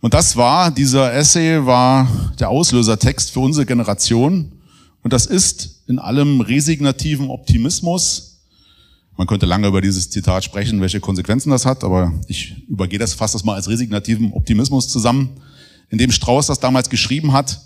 Und 0.00 0.14
das 0.14 0.36
war, 0.36 0.72
dieser 0.72 1.14
Essay 1.14 1.64
war 1.64 2.32
der 2.38 2.50
Auslösertext 2.50 3.30
für 3.30 3.40
unsere 3.40 3.66
Generation. 3.66 4.52
Und 5.02 5.12
das 5.12 5.26
ist 5.26 5.81
in 5.92 5.98
allem 5.98 6.40
resignativen 6.40 7.30
Optimismus 7.30 8.32
man 9.16 9.26
könnte 9.26 9.46
lange 9.46 9.68
über 9.68 9.80
dieses 9.80 10.10
Zitat 10.10 10.44
sprechen, 10.44 10.80
welche 10.80 11.00
Konsequenzen 11.00 11.50
das 11.50 11.66
hat, 11.66 11.84
aber 11.84 12.12
ich 12.28 12.66
übergehe 12.68 12.98
das, 12.98 13.14
fasse 13.14 13.34
das 13.34 13.44
mal 13.44 13.54
als 13.54 13.68
resignativen 13.68 14.32
Optimismus 14.32 14.88
zusammen, 14.88 15.40
in 15.90 15.98
dem 15.98 16.10
Strauß 16.10 16.46
das 16.46 16.60
damals 16.60 16.88
geschrieben 16.88 17.32
hat, 17.32 17.60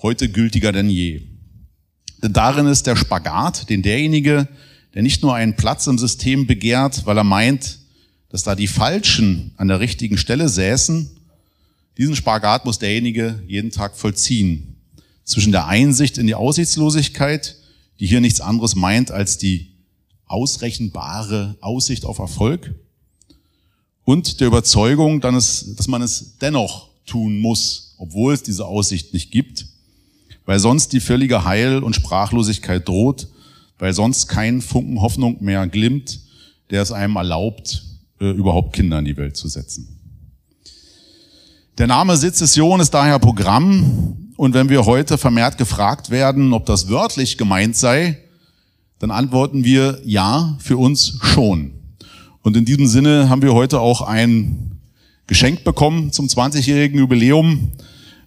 heute 0.00 0.28
gültiger 0.28 0.70
denn 0.70 0.88
je. 0.88 1.22
Denn 2.22 2.32
darin 2.32 2.66
ist 2.66 2.86
der 2.86 2.94
Spagat, 2.94 3.68
den 3.68 3.82
derjenige, 3.82 4.46
der 4.94 5.02
nicht 5.02 5.22
nur 5.22 5.34
einen 5.34 5.56
Platz 5.56 5.86
im 5.88 5.98
System 5.98 6.46
begehrt, 6.46 7.04
weil 7.04 7.18
er 7.18 7.24
meint, 7.24 7.80
dass 8.28 8.44
da 8.44 8.54
die 8.54 8.68
Falschen 8.68 9.52
an 9.56 9.68
der 9.68 9.80
richtigen 9.80 10.16
Stelle 10.16 10.48
säßen, 10.48 11.10
diesen 11.98 12.16
Spagat 12.16 12.64
muss 12.64 12.78
derjenige 12.78 13.42
jeden 13.48 13.70
Tag 13.70 13.96
vollziehen. 13.96 14.76
Zwischen 15.24 15.52
der 15.52 15.66
Einsicht 15.66 16.16
in 16.16 16.26
die 16.26 16.34
Aussichtslosigkeit, 16.34 17.56
die 18.02 18.08
hier 18.08 18.20
nichts 18.20 18.40
anderes 18.40 18.74
meint 18.74 19.12
als 19.12 19.38
die 19.38 19.76
ausrechenbare 20.26 21.56
Aussicht 21.60 22.04
auf 22.04 22.18
Erfolg 22.18 22.74
und 24.02 24.40
der 24.40 24.48
Überzeugung, 24.48 25.20
dass 25.20 25.86
man 25.86 26.02
es 26.02 26.36
dennoch 26.40 26.88
tun 27.06 27.38
muss, 27.38 27.94
obwohl 27.98 28.34
es 28.34 28.42
diese 28.42 28.66
Aussicht 28.66 29.12
nicht 29.12 29.30
gibt, 29.30 29.66
weil 30.46 30.58
sonst 30.58 30.92
die 30.92 30.98
völlige 30.98 31.44
Heil- 31.44 31.84
und 31.84 31.94
Sprachlosigkeit 31.94 32.88
droht, 32.88 33.28
weil 33.78 33.92
sonst 33.92 34.26
kein 34.26 34.62
Funken 34.62 35.00
Hoffnung 35.00 35.36
mehr 35.40 35.64
glimmt, 35.68 36.22
der 36.70 36.82
es 36.82 36.90
einem 36.90 37.14
erlaubt, 37.14 37.84
äh, 38.20 38.32
überhaupt 38.32 38.72
Kinder 38.72 38.98
in 38.98 39.04
die 39.04 39.16
Welt 39.16 39.36
zu 39.36 39.46
setzen. 39.46 39.96
Der 41.78 41.86
Name 41.86 42.16
Sezession 42.16 42.80
ist 42.80 42.90
daher 42.90 43.20
Programm 43.20 44.21
und 44.42 44.54
wenn 44.54 44.68
wir 44.68 44.86
heute 44.86 45.18
vermehrt 45.18 45.56
gefragt 45.56 46.10
werden, 46.10 46.52
ob 46.52 46.66
das 46.66 46.88
wörtlich 46.88 47.38
gemeint 47.38 47.76
sei, 47.76 48.18
dann 48.98 49.12
antworten 49.12 49.62
wir 49.62 50.00
ja, 50.04 50.58
für 50.58 50.78
uns 50.78 51.16
schon. 51.22 51.70
Und 52.42 52.56
in 52.56 52.64
diesem 52.64 52.88
Sinne 52.88 53.28
haben 53.28 53.40
wir 53.40 53.54
heute 53.54 53.78
auch 53.78 54.00
ein 54.00 54.80
Geschenk 55.28 55.62
bekommen 55.62 56.10
zum 56.10 56.26
20-jährigen 56.26 56.98
Jubiläum. 56.98 57.70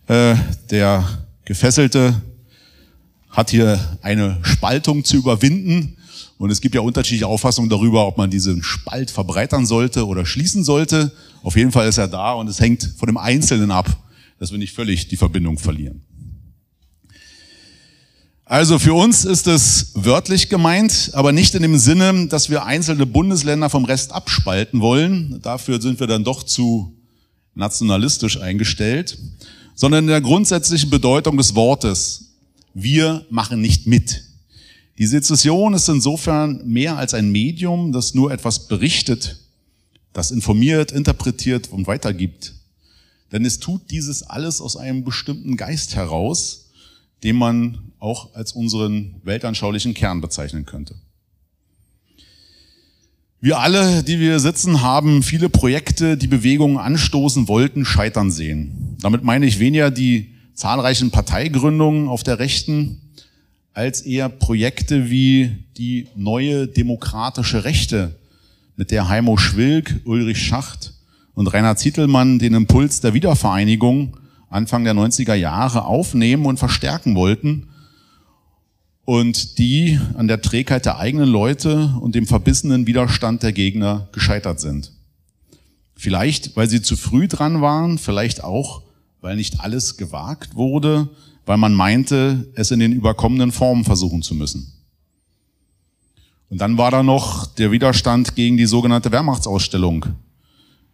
Äh, 0.08 0.36
der 0.72 1.04
Gefesselte 1.44 2.22
hat 3.30 3.50
hier 3.50 3.78
eine 4.02 4.38
Spaltung 4.42 5.04
zu 5.04 5.18
überwinden. 5.18 5.98
Und 6.38 6.50
es 6.50 6.62
gibt 6.62 6.76
ja 6.76 6.82
unterschiedliche 6.82 7.28
Auffassungen 7.28 7.70
darüber, 7.70 8.08
ob 8.08 8.18
man 8.18 8.30
diesen 8.30 8.64
Spalt 8.64 9.12
verbreitern 9.12 9.66
sollte 9.66 10.08
oder 10.08 10.26
schließen 10.26 10.64
sollte. 10.64 11.12
Auf 11.44 11.58
jeden 11.58 11.74
Fall 11.74 11.90
ist 11.90 11.98
er 11.98 12.08
da 12.08 12.32
und 12.32 12.48
es 12.48 12.62
hängt 12.62 12.94
von 12.98 13.08
dem 13.08 13.18
Einzelnen 13.18 13.72
ab, 13.72 13.98
dass 14.46 14.52
wir 14.52 14.60
nicht 14.60 14.76
völlig 14.76 15.08
die 15.08 15.18
Verbindung 15.18 15.58
verlieren. 15.58 16.04
Also 18.46 18.78
für 18.78 18.94
uns 18.94 19.26
ist 19.26 19.48
es 19.48 19.90
wörtlich 19.96 20.50
gemeint, 20.50 21.10
aber 21.14 21.32
nicht 21.32 21.56
in 21.56 21.64
dem 21.64 21.80
Sinne, 21.80 22.28
dass 22.28 22.52
wir 22.52 22.64
einzelne 22.64 23.08
Bundesländer 23.08 23.72
vom 23.72 23.86
Rest 23.86 24.12
abspalten 24.12 24.82
wollen. 24.82 25.40
Dafür 25.42 25.82
sind 25.82 26.00
wir 26.00 26.06
dann 26.06 26.24
doch 26.24 26.44
zu 26.44 26.96
nationalistisch 27.56 28.40
eingestellt, 28.40 29.18
sondern 29.74 30.04
in 30.04 30.10
der 30.10 30.22
grundsätzlichen 30.22 30.92
Bedeutung 30.92 31.38
des 31.38 31.56
Wortes. 31.56 32.36
Wir 32.76 33.26
machen 33.32 33.62
nicht 33.62 33.88
mit. 33.88 34.26
Die 35.00 35.08
Sezession 35.08 35.74
ist 35.74 35.90
insofern 35.90 36.62
mehr 36.68 36.98
als 36.98 37.16
ein 37.16 37.32
Medium, 37.32 37.92
das 37.92 38.14
nur 38.14 38.32
etwas 38.32 38.68
berichtet, 38.68 39.40
das 40.14 40.30
informiert, 40.30 40.92
interpretiert 40.92 41.72
und 41.72 41.88
weitergibt. 41.88 42.54
Denn 43.32 43.46
es 43.46 43.60
tut 43.60 43.92
dieses 43.92 44.24
alles 44.24 44.62
aus 44.62 44.78
einem 44.78 45.04
bestimmten 45.04 45.58
Geist 45.58 45.96
heraus, 45.96 46.70
den 47.24 47.36
man 47.36 47.92
auch 48.00 48.34
als 48.36 48.54
unseren 48.54 49.16
weltanschaulichen 49.24 49.94
Kern 49.94 50.22
bezeichnen 50.22 50.66
könnte. 50.66 50.96
Wir 53.42 53.60
alle, 53.60 54.04
die 54.04 54.20
wir 54.20 54.40
sitzen, 54.40 54.82
haben 54.82 55.22
viele 55.22 55.50
Projekte, 55.50 56.18
die 56.18 56.28
Bewegungen 56.28 56.78
anstoßen 56.78 57.48
wollten, 57.48 57.86
scheitern 57.86 58.32
sehen. 58.32 58.98
Damit 59.02 59.24
meine 59.24 59.46
ich 59.46 59.60
weniger 59.60 59.92
die 59.92 60.34
zahlreichen 60.56 61.12
Parteigründungen 61.12 62.08
auf 62.08 62.24
der 62.24 62.40
Rechten, 62.40 63.02
als 63.74 64.02
eher 64.02 64.30
Projekte 64.30 65.10
wie 65.10 65.52
die 65.78 66.08
neue 66.16 66.68
demokratische 66.68 67.66
Rechte, 67.66 68.16
mit 68.78 68.92
der 68.92 69.10
Heimo 69.10 69.38
Schwilk, 69.38 70.02
Ulrich 70.06 70.40
Schacht 70.40 70.95
und 71.36 71.48
Rainer 71.48 71.76
Zietelmann 71.76 72.40
den 72.40 72.54
Impuls 72.54 73.02
der 73.02 73.14
Wiedervereinigung 73.14 74.18
Anfang 74.50 74.86
der 74.86 74.94
90er 74.94 75.34
Jahre 75.34 75.86
aufnehmen 75.86 76.46
und 76.46 76.58
verstärken 76.58 77.16
wollten 77.16 77.68
und 79.04 79.58
die 79.58 80.00
an 80.18 80.28
der 80.28 80.42
Trägheit 80.42 80.86
der 80.86 80.98
eigenen 80.98 81.30
Leute 81.30 81.94
und 82.00 82.16
dem 82.16 82.26
verbissenen 82.26 82.88
Widerstand 82.88 83.44
der 83.44 83.54
Gegner 83.54 84.08
gescheitert 84.12 84.60
sind. 84.60 84.92
Vielleicht, 85.96 86.56
weil 86.56 86.70
sie 86.70 86.82
zu 86.82 86.96
früh 86.96 87.28
dran 87.28 87.62
waren, 87.62 87.98
vielleicht 87.98 88.44
auch, 88.44 88.82
weil 89.22 89.36
nicht 89.36 89.60
alles 89.60 89.98
gewagt 89.98 90.56
wurde, 90.56 91.10
weil 91.46 91.58
man 91.58 91.74
meinte, 91.74 92.48
es 92.56 92.72
in 92.72 92.80
den 92.80 92.92
überkommenen 92.92 93.52
Formen 93.52 93.84
versuchen 93.84 94.22
zu 94.22 94.36
müssen. 94.36 94.74
Und 96.50 96.60
dann 96.60 96.78
war 96.78 96.92
da 96.92 97.04
noch 97.04 97.46
der 97.46 97.72
Widerstand 97.72 98.36
gegen 98.36 98.58
die 98.58 98.66
sogenannte 98.66 99.12
Wehrmachtsausstellung. 99.12 100.06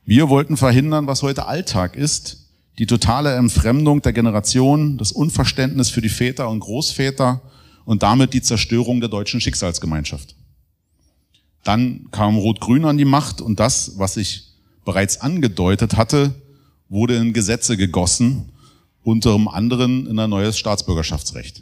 Wir 0.05 0.29
wollten 0.29 0.57
verhindern, 0.57 1.07
was 1.07 1.21
heute 1.21 1.45
Alltag 1.45 1.95
ist, 1.95 2.47
die 2.79 2.87
totale 2.87 3.35
Entfremdung 3.35 4.01
der 4.01 4.13
Generation, 4.13 4.97
das 4.97 5.11
Unverständnis 5.11 5.89
für 5.89 6.01
die 6.01 6.09
Väter 6.09 6.49
und 6.49 6.61
Großväter 6.61 7.41
und 7.85 8.01
damit 8.01 8.33
die 8.33 8.41
Zerstörung 8.41 8.99
der 8.99 9.09
deutschen 9.09 9.39
Schicksalsgemeinschaft. 9.39 10.35
Dann 11.63 12.07
kam 12.11 12.37
Rot-Grün 12.37 12.85
an 12.85 12.97
die 12.97 13.05
Macht 13.05 13.41
und 13.41 13.59
das, 13.59 13.93
was 13.97 14.17
ich 14.17 14.47
bereits 14.85 15.21
angedeutet 15.21 15.95
hatte, 15.95 16.33
wurde 16.89 17.15
in 17.15 17.33
Gesetze 17.33 17.77
gegossen, 17.77 18.49
unter 19.03 19.37
anderem 19.53 20.07
in 20.07 20.17
ein 20.17 20.29
neues 20.29 20.57
Staatsbürgerschaftsrecht. 20.57 21.61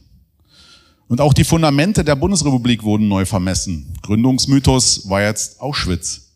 Und 1.10 1.20
auch 1.20 1.34
die 1.34 1.44
Fundamente 1.44 2.06
der 2.06 2.16
Bundesrepublik 2.16 2.84
wurden 2.84 3.10
neu 3.10 3.26
vermessen. 3.26 3.94
Gründungsmythos 4.02 5.10
war 5.10 5.24
jetzt 5.24 5.60
Auschwitz 5.60 6.29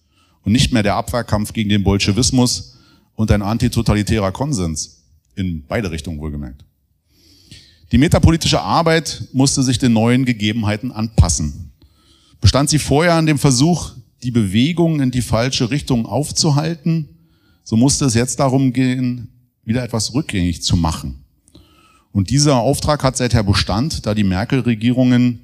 und 0.43 0.51
nicht 0.51 0.71
mehr 0.71 0.84
der 0.84 0.95
Abwehrkampf 0.95 1.53
gegen 1.53 1.69
den 1.69 1.84
Bolschewismus 1.84 2.77
und 3.15 3.32
ein 3.32 3.41
antitotalitärer 3.41 4.32
Konsens. 4.32 5.03
In 5.36 5.65
beide 5.67 5.89
Richtungen 5.89 6.19
wohlgemerkt. 6.19 6.63
Die 7.91 7.97
metapolitische 7.97 8.62
Arbeit 8.62 9.27
musste 9.34 9.63
sich 9.63 9.79
den 9.79 9.93
neuen 9.93 10.25
Gegebenheiten 10.25 10.91
anpassen. 10.91 11.71
Bestand 12.41 12.69
sie 12.69 12.79
vorher 12.79 13.13
an 13.13 13.25
dem 13.25 13.38
Versuch, 13.38 13.91
die 14.23 14.32
Bewegung 14.32 14.99
in 14.99 15.12
die 15.12 15.21
falsche 15.21 15.69
Richtung 15.69 16.06
aufzuhalten, 16.06 17.10
so 17.63 17.77
musste 17.77 18.06
es 18.06 18.13
jetzt 18.13 18.39
darum 18.39 18.73
gehen, 18.73 19.29
wieder 19.63 19.84
etwas 19.84 20.13
rückgängig 20.13 20.62
zu 20.62 20.75
machen. 20.75 21.23
Und 22.12 22.29
dieser 22.29 22.58
Auftrag 22.58 23.03
hat 23.03 23.17
seither 23.17 23.43
Bestand, 23.43 24.06
da 24.06 24.13
die 24.13 24.23
Merkel-Regierungen 24.23 25.41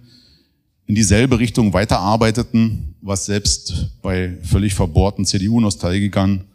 in 0.89 0.95
dieselbe 0.95 1.37
Richtung 1.37 1.71
weiterarbeiteten, 1.71 2.95
was 3.01 3.27
selbst 3.27 3.91
bei 4.01 4.35
völlig 4.41 4.73
verbohrten 4.73 5.23
CDU-Nostalgikern 5.23 6.45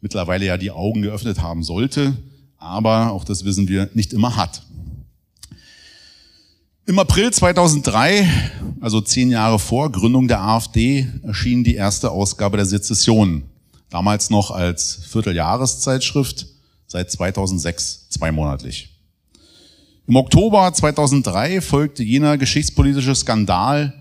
mittlerweile 0.00 0.46
ja 0.46 0.56
die 0.56 0.70
Augen 0.70 1.02
geöffnet 1.02 1.42
haben 1.42 1.62
sollte, 1.62 2.16
aber 2.56 3.12
auch 3.12 3.22
das 3.22 3.44
wissen 3.44 3.68
wir 3.68 3.90
nicht 3.92 4.14
immer 4.14 4.36
hat. 4.36 4.62
Im 6.86 6.98
April 6.98 7.32
2003, 7.32 8.26
also 8.80 9.02
zehn 9.02 9.30
Jahre 9.30 9.58
vor 9.58 9.92
Gründung 9.92 10.26
der 10.26 10.40
AfD, 10.40 11.06
erschien 11.22 11.62
die 11.62 11.74
erste 11.74 12.12
Ausgabe 12.12 12.56
der 12.56 12.64
Sezession. 12.64 13.42
Damals 13.90 14.30
noch 14.30 14.50
als 14.50 15.00
Vierteljahreszeitschrift, 15.06 16.46
seit 16.86 17.10
2006 17.10 18.08
zweimonatlich. 18.08 18.91
Im 20.08 20.16
Oktober 20.16 20.72
2003 20.72 21.60
folgte 21.60 22.02
jener 22.02 22.36
geschichtspolitische 22.36 23.14
Skandal, 23.14 23.94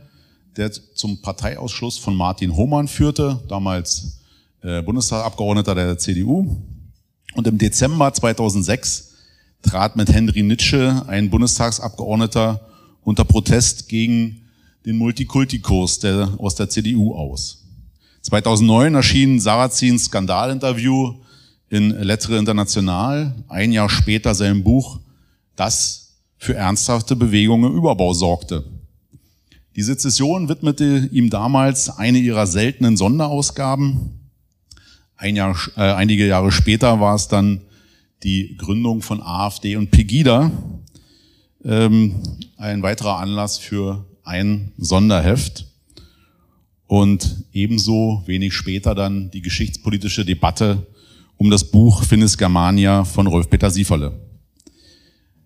der 0.58 0.72
zum 0.72 1.22
Parteiausschluss 1.22 2.00
von 2.00 2.16
Martin 2.16 2.56
Hohmann 2.56 2.88
führte, 2.88 3.40
damals 3.48 4.20
äh, 4.64 4.82
Bundestagsabgeordneter 4.82 5.76
der 5.76 5.98
CDU. 6.00 6.58
Und 7.36 7.46
im 7.46 7.60
Dezember 7.60 8.12
2006 8.12 9.14
trat 9.62 9.96
mit 9.96 10.12
Henry 10.12 10.42
Nitsche 10.42 11.06
ein 11.08 11.30
Bundestagsabgeordneter 11.30 12.60
unter 13.04 13.24
Protest 13.24 13.88
gegen 13.88 14.42
den 14.88 14.98
Multikultikurs 14.98 16.00
der, 16.00 16.34
aus 16.40 16.56
der 16.56 16.68
CDU 16.68 17.14
aus. 17.14 17.64
2009 18.24 18.96
erschien 18.96 19.40
Sarrazins 19.40 20.06
Skandalinterview 20.06 21.14
in 21.70 21.92
Lettre 21.92 22.38
International, 22.38 23.36
ein 23.48 23.72
Jahr 23.72 23.90
später 23.90 24.34
sein 24.34 24.64
Buch, 24.64 25.00
das 25.62 26.16
für 26.38 26.56
ernsthafte 26.56 27.16
Bewegungen 27.16 27.72
im 27.72 27.78
Überbau 27.78 28.14
sorgte. 28.14 28.64
Die 29.76 29.84
Sezession 29.84 30.50
widmete 30.50 31.08
ihm 31.12 31.30
damals 31.30 31.88
eine 31.90 32.18
ihrer 32.18 32.48
seltenen 32.48 32.98
Sonderausgaben. 32.98 34.32
Ein 35.16 35.36
Jahr, 35.36 35.56
äh, 35.78 35.82
einige 35.82 36.26
Jahre 36.26 36.52
später 36.52 37.00
war 37.00 37.14
es 37.14 37.28
dann 37.28 37.62
die 38.24 38.58
Gründung 38.58 39.04
von 39.04 39.22
AfD 39.22 39.76
und 39.76 39.92
Pegida, 39.92 40.50
ähm, 41.64 42.16
ein 42.58 42.82
weiterer 42.82 43.18
Anlass 43.18 43.60
für 43.60 44.06
ein 44.24 44.72
Sonderheft. 44.80 45.68
Und 46.88 47.46
ebenso 47.54 48.24
wenig 48.26 48.54
später 48.54 48.96
dann 48.96 49.30
die 49.30 49.44
geschichtspolitische 49.44 50.26
Debatte 50.26 50.88
um 51.38 51.52
das 51.52 51.70
Buch 51.70 52.04
Finis 52.04 52.36
Germania 52.36 53.04
von 53.04 53.28
Rolf-Peter 53.28 53.70
Sieferle. 53.70 54.31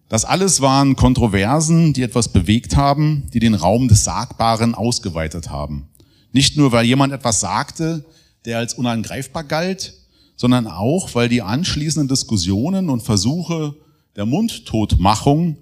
Das 0.08 0.24
alles 0.24 0.62
waren 0.62 0.96
Kontroversen, 0.96 1.94
die 1.94 2.04
etwas 2.04 2.32
bewegt 2.32 2.76
haben, 2.76 3.28
die 3.34 3.40
den 3.40 3.56
Raum 3.56 3.88
des 3.88 4.04
Sagbaren 4.04 4.76
ausgeweitet 4.76 5.50
haben. 5.50 5.88
Nicht 6.32 6.58
nur, 6.58 6.72
weil 6.72 6.86
jemand 6.86 7.12
etwas 7.12 7.40
sagte, 7.40 8.06
der 8.46 8.60
als 8.60 8.76
unangreifbar 8.76 9.44
galt, 9.44 9.94
sondern 10.36 10.68
auch, 10.68 11.16
weil 11.16 11.30
die 11.30 11.42
anschließenden 11.42 12.08
Diskussionen 12.08 12.90
und 12.90 13.02
Versuche 13.02 13.76
der 14.16 14.26
Mundtotmachung 14.26 15.58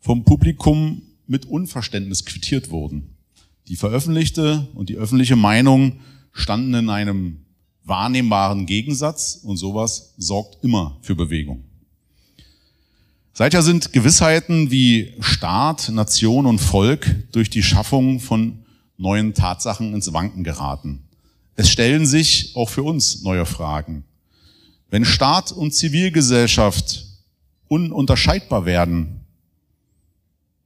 vom 0.00 0.24
Publikum 0.24 1.02
mit 1.26 1.46
Unverständnis 1.46 2.24
quittiert 2.24 2.70
wurden. 2.70 3.16
Die 3.66 3.76
veröffentlichte 3.76 4.68
und 4.74 4.88
die 4.88 4.96
öffentliche 4.96 5.36
Meinung 5.36 6.00
standen 6.32 6.74
in 6.74 6.90
einem 6.90 7.44
wahrnehmbaren 7.84 8.66
Gegensatz 8.66 9.40
und 9.42 9.56
sowas 9.56 10.14
sorgt 10.18 10.62
immer 10.62 10.98
für 11.02 11.16
Bewegung. 11.16 11.64
Seither 13.38 13.62
sind 13.62 13.92
Gewissheiten 13.92 14.72
wie 14.72 15.14
Staat, 15.20 15.90
Nation 15.90 16.44
und 16.44 16.58
Volk 16.58 17.30
durch 17.30 17.48
die 17.48 17.62
Schaffung 17.62 18.18
von 18.18 18.64
neuen 18.96 19.32
Tatsachen 19.32 19.94
ins 19.94 20.12
Wanken 20.12 20.42
geraten. 20.42 21.04
Es 21.54 21.70
stellen 21.70 22.04
sich 22.04 22.56
auch 22.56 22.68
für 22.68 22.82
uns 22.82 23.22
neue 23.22 23.46
Fragen. 23.46 24.02
Wenn 24.90 25.04
Staat 25.04 25.52
und 25.52 25.72
Zivilgesellschaft 25.72 27.06
ununterscheidbar 27.68 28.66
werden, 28.66 29.20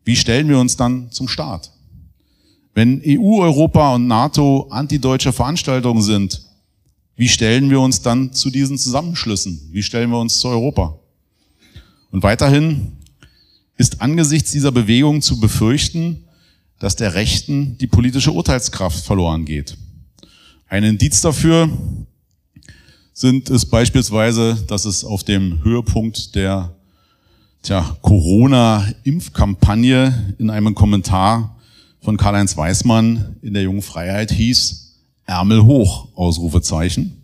wie 0.06 0.16
stellen 0.16 0.48
wir 0.48 0.58
uns 0.58 0.74
dann 0.74 1.10
zum 1.10 1.28
Staat? 1.28 1.72
Wenn 2.72 3.02
EU, 3.06 3.42
Europa 3.42 3.96
und 3.96 4.06
NATO 4.06 4.68
antideutsche 4.70 5.34
Veranstaltungen 5.34 6.00
sind, 6.00 6.40
wie 7.16 7.28
stellen 7.28 7.68
wir 7.68 7.80
uns 7.80 8.00
dann 8.00 8.32
zu 8.32 8.48
diesen 8.48 8.78
Zusammenschlüssen? 8.78 9.60
Wie 9.72 9.82
stellen 9.82 10.08
wir 10.08 10.18
uns 10.18 10.38
zu 10.38 10.48
Europa? 10.48 10.98
Und 12.12 12.22
weiterhin 12.22 12.92
ist 13.76 14.00
angesichts 14.00 14.52
dieser 14.52 14.70
Bewegung 14.70 15.22
zu 15.22 15.40
befürchten, 15.40 16.24
dass 16.78 16.94
der 16.94 17.14
Rechten 17.14 17.76
die 17.78 17.88
politische 17.88 18.30
Urteilskraft 18.32 19.04
verloren 19.04 19.44
geht. 19.44 19.76
Ein 20.68 20.84
Indiz 20.84 21.20
dafür 21.20 21.68
sind 23.12 23.50
es 23.50 23.66
beispielsweise, 23.66 24.56
dass 24.66 24.84
es 24.84 25.04
auf 25.04 25.24
dem 25.24 25.64
Höhepunkt 25.64 26.34
der 26.34 26.74
Corona-Impfkampagne 28.02 30.34
in 30.38 30.50
einem 30.50 30.74
Kommentar 30.74 31.56
von 32.00 32.16
Karl-Heinz 32.16 32.56
Weismann 32.56 33.36
in 33.42 33.54
der 33.54 33.62
Jungen 33.62 33.82
Freiheit 33.82 34.32
hieß, 34.32 34.96
Ärmel 35.24 35.64
hoch, 35.64 36.08
Ausrufezeichen. 36.14 37.21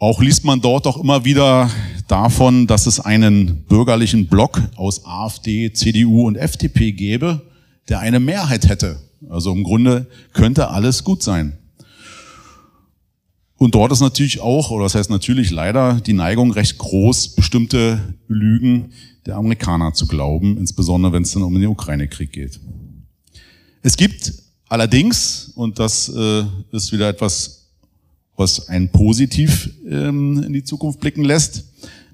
Auch 0.00 0.22
liest 0.22 0.44
man 0.44 0.60
dort 0.60 0.86
auch 0.86 0.96
immer 0.96 1.24
wieder 1.24 1.68
davon, 2.06 2.68
dass 2.68 2.86
es 2.86 3.00
einen 3.00 3.64
bürgerlichen 3.64 4.28
Block 4.28 4.62
aus 4.76 5.04
AfD, 5.04 5.72
CDU 5.72 6.26
und 6.26 6.36
FDP 6.36 6.92
gäbe, 6.92 7.42
der 7.88 7.98
eine 7.98 8.20
Mehrheit 8.20 8.68
hätte. 8.68 9.00
Also 9.28 9.52
im 9.52 9.64
Grunde 9.64 10.06
könnte 10.32 10.68
alles 10.68 11.02
gut 11.02 11.24
sein. 11.24 11.58
Und 13.56 13.74
dort 13.74 13.90
ist 13.90 14.00
natürlich 14.00 14.40
auch, 14.40 14.70
oder 14.70 14.84
das 14.84 14.94
heißt 14.94 15.10
natürlich 15.10 15.50
leider, 15.50 16.00
die 16.00 16.12
Neigung 16.12 16.52
recht 16.52 16.78
groß, 16.78 17.34
bestimmte 17.34 18.14
Lügen 18.28 18.92
der 19.26 19.34
Amerikaner 19.34 19.94
zu 19.94 20.06
glauben, 20.06 20.56
insbesondere 20.58 21.12
wenn 21.12 21.24
es 21.24 21.32
dann 21.32 21.42
um 21.42 21.54
den 21.54 21.66
Ukraine-Krieg 21.66 22.30
geht. 22.30 22.60
Es 23.82 23.96
gibt 23.96 24.32
allerdings, 24.68 25.50
und 25.56 25.80
das 25.80 26.08
äh, 26.08 26.44
ist 26.70 26.92
wieder 26.92 27.08
etwas, 27.08 27.57
was 28.38 28.68
ein 28.68 28.90
positiv 28.90 29.68
ähm, 29.86 30.42
in 30.44 30.52
die 30.52 30.62
Zukunft 30.62 31.00
blicken 31.00 31.24
lässt, 31.24 31.64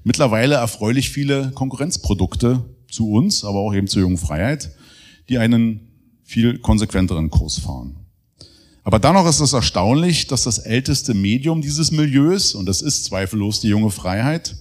mittlerweile 0.03 0.55
erfreulich 0.55 1.11
viele 1.11 1.51
Konkurrenzprodukte 1.51 2.65
zu 2.89 3.11
uns, 3.11 3.45
aber 3.45 3.59
auch 3.59 3.73
eben 3.73 3.87
zur 3.87 4.01
jungen 4.01 4.17
Freiheit, 4.17 4.71
die 5.29 5.37
einen 5.37 5.81
viel 6.23 6.57
konsequenteren 6.57 7.29
Kurs 7.29 7.59
fahren. 7.59 7.95
Aber 8.83 8.97
dennoch 8.99 9.27
ist 9.27 9.39
es 9.39 9.53
erstaunlich, 9.53 10.25
dass 10.25 10.43
das 10.43 10.57
älteste 10.57 11.13
Medium 11.13 11.61
dieses 11.61 11.91
Milieus, 11.91 12.55
und 12.55 12.65
das 12.65 12.81
ist 12.81 13.05
zweifellos 13.05 13.59
die 13.59 13.69
junge 13.69 13.91
Freiheit, 13.91 14.55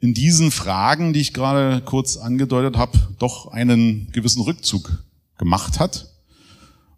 in 0.00 0.12
diesen 0.12 0.50
Fragen, 0.50 1.14
die 1.14 1.20
ich 1.20 1.32
gerade 1.32 1.80
kurz 1.80 2.18
angedeutet 2.18 2.76
habe, 2.76 2.98
doch 3.18 3.46
einen 3.48 4.08
gewissen 4.12 4.42
Rückzug 4.42 5.02
gemacht 5.38 5.78
hat, 5.78 6.11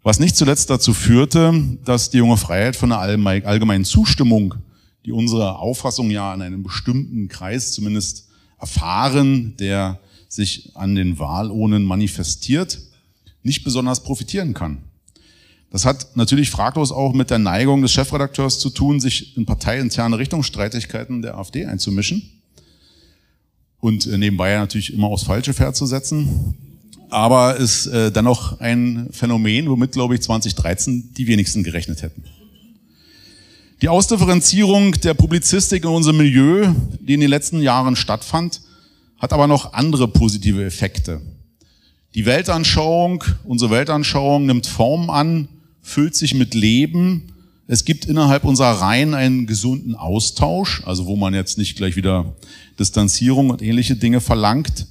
was 0.05 0.19
nicht 0.19 0.35
zuletzt 0.35 0.69
dazu 0.69 0.93
führte, 0.93 1.51
dass 1.83 2.11
die 2.11 2.19
junge 2.19 2.37
Freiheit 2.37 2.75
von 2.75 2.91
der 2.91 2.99
allgemeinen 2.99 3.85
Zustimmung, 3.85 4.53
die 5.03 5.11
unsere 5.11 5.57
Auffassung 5.57 6.11
ja 6.11 6.31
in 6.31 6.43
einem 6.43 6.61
bestimmten 6.61 7.27
Kreis 7.27 7.71
zumindest 7.71 8.27
erfahren, 8.59 9.55
der 9.57 9.99
sich 10.29 10.69
an 10.75 10.93
den 10.93 11.17
Wahlurnen 11.17 11.83
manifestiert, 11.83 12.79
nicht 13.41 13.63
besonders 13.63 14.03
profitieren 14.03 14.53
kann. 14.53 14.77
Das 15.71 15.85
hat 15.85 16.15
natürlich 16.15 16.51
fraglos 16.51 16.91
auch 16.91 17.13
mit 17.13 17.31
der 17.31 17.39
Neigung 17.39 17.81
des 17.81 17.91
Chefredakteurs 17.91 18.59
zu 18.59 18.69
tun, 18.69 18.99
sich 18.99 19.35
in 19.35 19.47
parteiinterne 19.47 20.19
Richtungsstreitigkeiten 20.19 21.23
der 21.23 21.35
AfD 21.39 21.65
einzumischen 21.65 22.29
und 23.79 24.05
äh, 24.05 24.19
nebenbei 24.19 24.55
natürlich 24.55 24.93
immer 24.93 25.07
aufs 25.07 25.23
falsche 25.23 25.55
Pferd 25.55 25.75
zu 25.75 25.87
setzen. 25.87 26.74
Aber 27.09 27.57
ist 27.57 27.87
äh, 27.87 28.11
dennoch 28.11 28.59
ein 28.59 29.09
Phänomen, 29.11 29.69
womit, 29.69 29.91
glaube 29.91 30.15
ich, 30.15 30.21
2013 30.21 31.13
die 31.13 31.27
wenigsten 31.27 31.63
gerechnet 31.63 32.01
hätten. 32.01 32.23
Die 33.81 33.89
Ausdifferenzierung 33.89 34.93
der 34.93 35.13
Publizistik 35.13 35.83
in 35.83 35.89
unserem 35.89 36.17
Milieu, 36.17 36.73
die 36.99 37.13
in 37.13 37.19
den 37.19 37.29
letzten 37.29 37.61
Jahren 37.61 37.95
stattfand, 37.95 38.61
hat 39.19 39.33
aber 39.33 39.47
noch 39.47 39.73
andere 39.73 40.07
positive 40.07 40.63
Effekte. 40.63 41.21
Die 42.15 42.25
Weltanschauung, 42.25 43.23
unsere 43.43 43.71
Weltanschauung 43.71 44.45
nimmt 44.45 44.65
Form 44.65 45.09
an, 45.09 45.49
füllt 45.81 46.15
sich 46.15 46.33
mit 46.33 46.53
Leben. 46.53 47.33
Es 47.67 47.83
gibt 47.83 48.05
innerhalb 48.05 48.45
unserer 48.45 48.81
Reihen 48.81 49.13
einen 49.13 49.45
gesunden 49.45 49.95
Austausch, 49.95 50.81
also 50.85 51.05
wo 51.05 51.17
man 51.17 51.33
jetzt 51.33 51.57
nicht 51.57 51.75
gleich 51.75 51.97
wieder 51.97 52.33
Distanzierung 52.79 53.49
und 53.49 53.61
ähnliche 53.61 53.97
Dinge 53.97 54.21
verlangt. 54.21 54.87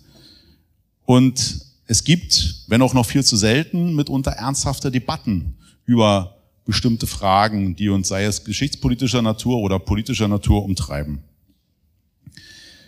Und 1.06 1.63
es 1.86 2.04
gibt, 2.04 2.64
wenn 2.68 2.82
auch 2.82 2.94
noch 2.94 3.06
viel 3.06 3.24
zu 3.24 3.36
selten, 3.36 3.94
mitunter 3.94 4.32
ernsthafte 4.32 4.90
Debatten 4.90 5.54
über 5.84 6.36
bestimmte 6.64 7.06
Fragen, 7.06 7.76
die 7.76 7.90
uns, 7.90 8.08
sei 8.08 8.24
es 8.24 8.44
geschichtspolitischer 8.44 9.20
Natur 9.20 9.58
oder 9.58 9.78
politischer 9.78 10.28
Natur, 10.28 10.64
umtreiben. 10.64 11.22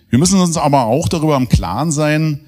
Wir 0.09 0.19
müssen 0.19 0.41
uns 0.41 0.57
aber 0.57 0.85
auch 0.85 1.09
darüber 1.09 1.37
im 1.37 1.49
Klaren 1.49 1.93
sein, 1.93 2.41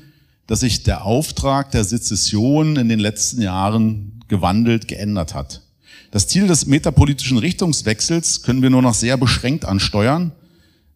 dass 0.47 0.61
sich 0.61 0.85
der 0.85 1.05
Auftrag 1.05 1.71
der 1.73 1.85
Sezession 1.85 2.77
in 2.77 2.89
den 2.89 3.01
letzten 3.01 3.43
Jahren 3.43 4.23
gewandelt, 4.29 4.89
geändert 4.89 5.35
hat. 5.35 5.63
Das 6.11 6.29
Ziel 6.29 6.47
des 6.47 6.67
metapolitischen 6.67 7.37
Richtungswechsels 7.37 8.43
können 8.43 8.63
wir 8.63 8.71
nur 8.71 8.81
noch 8.81 8.95
sehr 8.95 9.19
beschränkt 9.19 9.67
ansteuern, 9.67 10.33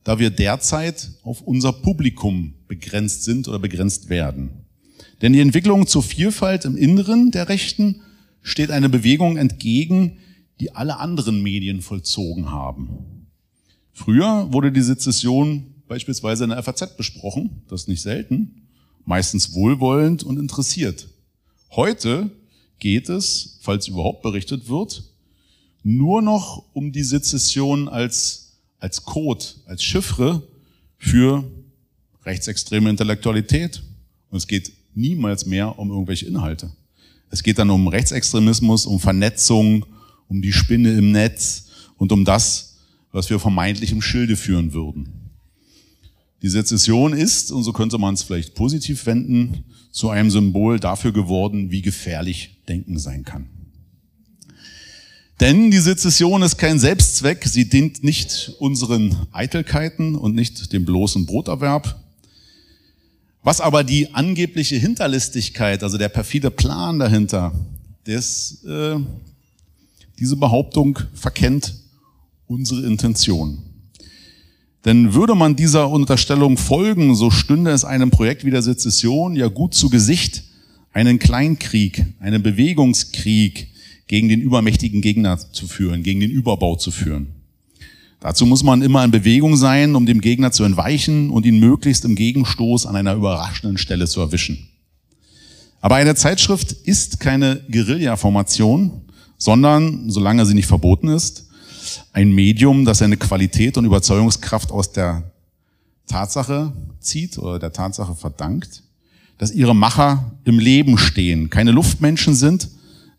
da 0.04 0.18
wir 0.18 0.30
derzeit 0.30 1.10
auf 1.22 1.42
unser 1.42 1.72
Publikum 1.72 2.54
begrenzt 2.66 3.24
sind 3.24 3.46
oder 3.48 3.58
begrenzt 3.58 4.08
werden. 4.08 4.61
Denn 5.22 5.32
die 5.32 5.40
Entwicklung 5.40 5.86
zur 5.86 6.02
Vielfalt 6.02 6.64
im 6.64 6.76
Inneren 6.76 7.30
der 7.30 7.48
Rechten 7.48 8.02
steht 8.42 8.72
eine 8.72 8.88
Bewegung 8.88 9.36
entgegen, 9.36 10.18
die 10.60 10.74
alle 10.74 10.98
anderen 10.98 11.42
Medien 11.42 11.80
vollzogen 11.80 12.50
haben. 12.50 13.28
Früher 13.92 14.52
wurde 14.52 14.72
die 14.72 14.82
Sezession 14.82 15.74
beispielsweise 15.86 16.44
in 16.44 16.50
der 16.50 16.62
FAZ 16.62 16.96
besprochen, 16.96 17.62
das 17.68 17.86
nicht 17.86 18.02
selten, 18.02 18.66
meistens 19.04 19.54
wohlwollend 19.54 20.24
und 20.24 20.38
interessiert. 20.38 21.08
Heute 21.70 22.30
geht 22.78 23.08
es, 23.08 23.58
falls 23.60 23.86
überhaupt 23.88 24.22
berichtet 24.22 24.68
wird, 24.68 25.04
nur 25.84 26.20
noch 26.20 26.64
um 26.72 26.92
die 26.92 27.02
Sezession 27.02 27.88
als, 27.88 28.58
als 28.78 29.04
Code, 29.04 29.44
als 29.66 29.82
Chiffre 29.84 30.42
für 30.98 31.44
rechtsextreme 32.24 32.90
Intellektualität. 32.90 33.82
Und 34.30 34.38
es 34.38 34.46
geht 34.46 34.72
niemals 34.94 35.46
mehr 35.46 35.78
um 35.78 35.90
irgendwelche 35.90 36.26
Inhalte. 36.26 36.70
Es 37.30 37.42
geht 37.42 37.58
dann 37.58 37.70
um 37.70 37.88
Rechtsextremismus, 37.88 38.86
um 38.86 39.00
Vernetzung, 39.00 39.86
um 40.28 40.42
die 40.42 40.52
Spinne 40.52 40.92
im 40.92 41.12
Netz 41.12 41.66
und 41.96 42.12
um 42.12 42.24
das, 42.24 42.76
was 43.10 43.30
wir 43.30 43.38
vermeintlich 43.38 43.92
im 43.92 44.02
Schilde 44.02 44.36
führen 44.36 44.72
würden. 44.72 45.08
Die 46.42 46.48
Sezession 46.48 47.12
ist, 47.12 47.52
und 47.52 47.62
so 47.62 47.72
könnte 47.72 47.98
man 47.98 48.14
es 48.14 48.22
vielleicht 48.22 48.54
positiv 48.54 49.06
wenden, 49.06 49.64
zu 49.92 50.10
einem 50.10 50.30
Symbol 50.30 50.80
dafür 50.80 51.12
geworden, 51.12 51.70
wie 51.70 51.82
gefährlich 51.82 52.58
Denken 52.68 52.98
sein 52.98 53.24
kann. 53.24 53.48
Denn 55.40 55.70
die 55.70 55.78
Sezession 55.78 56.42
ist 56.42 56.56
kein 56.56 56.78
Selbstzweck, 56.78 57.44
sie 57.46 57.68
dient 57.68 58.04
nicht 58.04 58.52
unseren 58.58 59.16
Eitelkeiten 59.32 60.14
und 60.14 60.34
nicht 60.34 60.72
dem 60.72 60.84
bloßen 60.84 61.26
Broterwerb. 61.26 62.01
Was 63.42 63.60
aber 63.60 63.82
die 63.82 64.14
angebliche 64.14 64.76
Hinterlistigkeit, 64.76 65.82
also 65.82 65.98
der 65.98 66.08
perfide 66.08 66.50
Plan 66.50 66.98
dahinter, 66.98 67.52
des, 68.06 68.64
äh, 68.64 68.96
diese 70.18 70.36
Behauptung 70.36 70.98
verkennt 71.14 71.74
unsere 72.46 72.86
Intention. 72.86 73.58
Denn 74.84 75.14
würde 75.14 75.34
man 75.34 75.56
dieser 75.56 75.90
Unterstellung 75.90 76.56
folgen, 76.56 77.14
so 77.14 77.30
stünde 77.30 77.70
es 77.70 77.84
einem 77.84 78.10
Projekt 78.10 78.44
wie 78.44 78.50
der 78.50 78.62
Sezession 78.62 79.36
ja 79.36 79.48
gut 79.48 79.74
zu 79.74 79.90
Gesicht, 79.90 80.44
einen 80.92 81.18
Kleinkrieg, 81.18 82.04
einen 82.20 82.42
Bewegungskrieg 82.42 83.68
gegen 84.06 84.28
den 84.28 84.40
übermächtigen 84.40 85.00
Gegner 85.00 85.38
zu 85.38 85.66
führen, 85.66 86.02
gegen 86.02 86.20
den 86.20 86.30
Überbau 86.30 86.76
zu 86.76 86.90
führen. 86.90 87.28
Dazu 88.22 88.46
muss 88.46 88.62
man 88.62 88.82
immer 88.82 89.04
in 89.04 89.10
Bewegung 89.10 89.56
sein, 89.56 89.96
um 89.96 90.06
dem 90.06 90.20
Gegner 90.20 90.52
zu 90.52 90.62
entweichen 90.62 91.30
und 91.30 91.44
ihn 91.44 91.58
möglichst 91.58 92.04
im 92.04 92.14
Gegenstoß 92.14 92.86
an 92.86 92.94
einer 92.94 93.14
überraschenden 93.14 93.78
Stelle 93.78 94.06
zu 94.06 94.20
erwischen. 94.20 94.68
Aber 95.80 95.96
eine 95.96 96.14
Zeitschrift 96.14 96.70
ist 96.70 97.18
keine 97.18 97.64
Guerilla-Formation, 97.68 99.02
sondern, 99.38 100.08
solange 100.08 100.46
sie 100.46 100.54
nicht 100.54 100.68
verboten 100.68 101.08
ist, 101.08 101.48
ein 102.12 102.30
Medium, 102.30 102.84
das 102.84 102.98
seine 102.98 103.16
Qualität 103.16 103.76
und 103.76 103.86
Überzeugungskraft 103.86 104.70
aus 104.70 104.92
der 104.92 105.24
Tatsache 106.06 106.72
zieht 107.00 107.38
oder 107.38 107.58
der 107.58 107.72
Tatsache 107.72 108.14
verdankt, 108.14 108.84
dass 109.38 109.50
ihre 109.50 109.74
Macher 109.74 110.30
im 110.44 110.60
Leben 110.60 110.96
stehen, 110.96 111.50
keine 111.50 111.72
Luftmenschen 111.72 112.36
sind, 112.36 112.68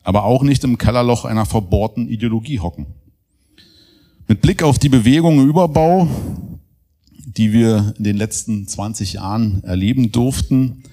aber 0.02 0.24
auch 0.24 0.44
nicht 0.44 0.64
im 0.64 0.78
Kellerloch 0.78 1.26
einer 1.26 1.46
verbohrten 1.46 2.08
Ideologie 2.08 2.62
hocken. 2.62 2.86
Mit 4.26 4.42
Blick 4.42 4.64
auf 4.64 4.80
die 4.80 4.88
Bewegung 4.88 5.46
Überbau, 5.46 6.08
die 7.26 7.52
wir 7.52 7.94
in 7.98 8.06
den 8.06 8.16
letzten 8.16 8.66
20 8.66 9.14
Jahren 9.14 9.62
erleben 9.66 10.14
durften, 10.14 10.84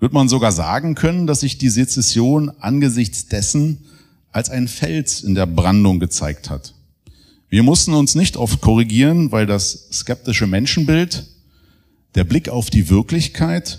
wird 0.00 0.14
man 0.14 0.30
sogar 0.30 0.50
sagen 0.50 0.94
können, 0.94 1.26
dass 1.26 1.40
sich 1.40 1.58
die 1.58 1.68
Sezession 1.68 2.50
angesichts 2.60 3.26
dessen 3.26 3.84
als 4.32 4.48
ein 4.48 4.66
Fels 4.66 5.22
in 5.22 5.34
der 5.34 5.44
Brandung 5.44 6.00
gezeigt 6.00 6.48
hat. 6.48 6.74
Wir 7.50 7.62
mussten 7.62 7.92
uns 7.92 8.14
nicht 8.14 8.38
oft 8.38 8.62
korrigieren, 8.62 9.30
weil 9.30 9.44
das 9.44 9.90
skeptische 9.92 10.46
Menschenbild, 10.46 11.26
der 12.14 12.24
Blick 12.24 12.48
auf 12.48 12.70
die 12.70 12.88
Wirklichkeit 12.88 13.78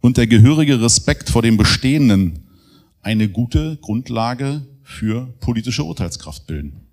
und 0.00 0.16
der 0.16 0.26
gehörige 0.26 0.80
Respekt 0.80 1.30
vor 1.30 1.42
dem 1.42 1.56
Bestehenden 1.56 2.40
eine 3.02 3.28
gute 3.28 3.76
Grundlage 3.80 4.66
für 4.82 5.32
politische 5.38 5.84
Urteilskraft 5.84 6.48
bilden. 6.48 6.87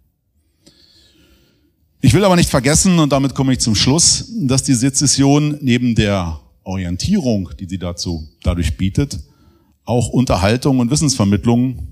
Ich 2.05 2.13
will 2.13 2.23
aber 2.23 2.35
nicht 2.35 2.51
vergessen, 2.51 2.99
und 2.99 3.11
damit 3.11 3.33
komme 3.33 3.53
ich 3.53 3.59
zum 3.59 3.73
Schluss, 3.73 4.31
dass 4.41 4.61
die 4.61 4.75
Sezession 4.75 5.57
neben 5.61 5.95
der 5.95 6.39
Orientierung, 6.63 7.49
die 7.59 7.65
sie 7.65 7.79
dazu 7.79 8.29
dadurch 8.43 8.77
bietet, 8.77 9.19
auch 9.85 10.09
Unterhaltung 10.09 10.77
und 10.77 10.91
Wissensvermittlung 10.91 11.87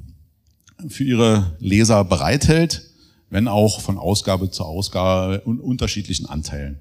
für 0.88 1.04
ihre 1.04 1.58
Leser 1.58 2.04
bereithält 2.04 2.93
wenn 3.32 3.47
auch 3.47 3.82
von 3.82 3.97
Ausgabe 3.97 4.52
zu 4.52 4.63
Ausgabe 4.63 5.41
und 5.41 5.60
unterschiedlichen 5.60 6.28
Anteilen. 6.28 6.80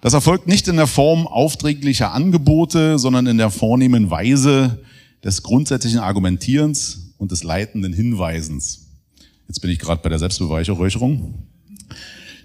Das 0.00 0.12
erfolgt 0.12 0.48
nicht 0.48 0.66
in 0.66 0.74
der 0.74 0.88
Form 0.88 1.28
aufträglicher 1.28 2.12
Angebote, 2.12 2.98
sondern 2.98 3.28
in 3.28 3.38
der 3.38 3.50
vornehmen 3.50 4.10
Weise 4.10 4.82
des 5.22 5.44
grundsätzlichen 5.44 6.00
Argumentierens 6.00 7.12
und 7.18 7.30
des 7.30 7.44
leitenden 7.44 7.92
Hinweisens. 7.92 8.88
Jetzt 9.46 9.60
bin 9.60 9.70
ich 9.70 9.78
gerade 9.78 10.02
bei 10.02 10.08
der 10.08 10.18
Selbstbeweihräucherung. 10.18 11.46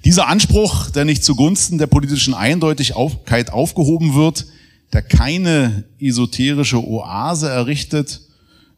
Dieser 0.04 0.28
Anspruch, 0.28 0.90
der 0.90 1.06
nicht 1.06 1.24
zugunsten 1.24 1.78
der 1.78 1.88
politischen 1.88 2.34
Eindeutigkeit 2.34 3.52
aufgehoben 3.52 4.16
wird, 4.16 4.48
der 4.94 5.02
keine 5.02 5.84
esoterische 6.00 6.84
Oase 6.84 7.50
errichtet, 7.50 8.22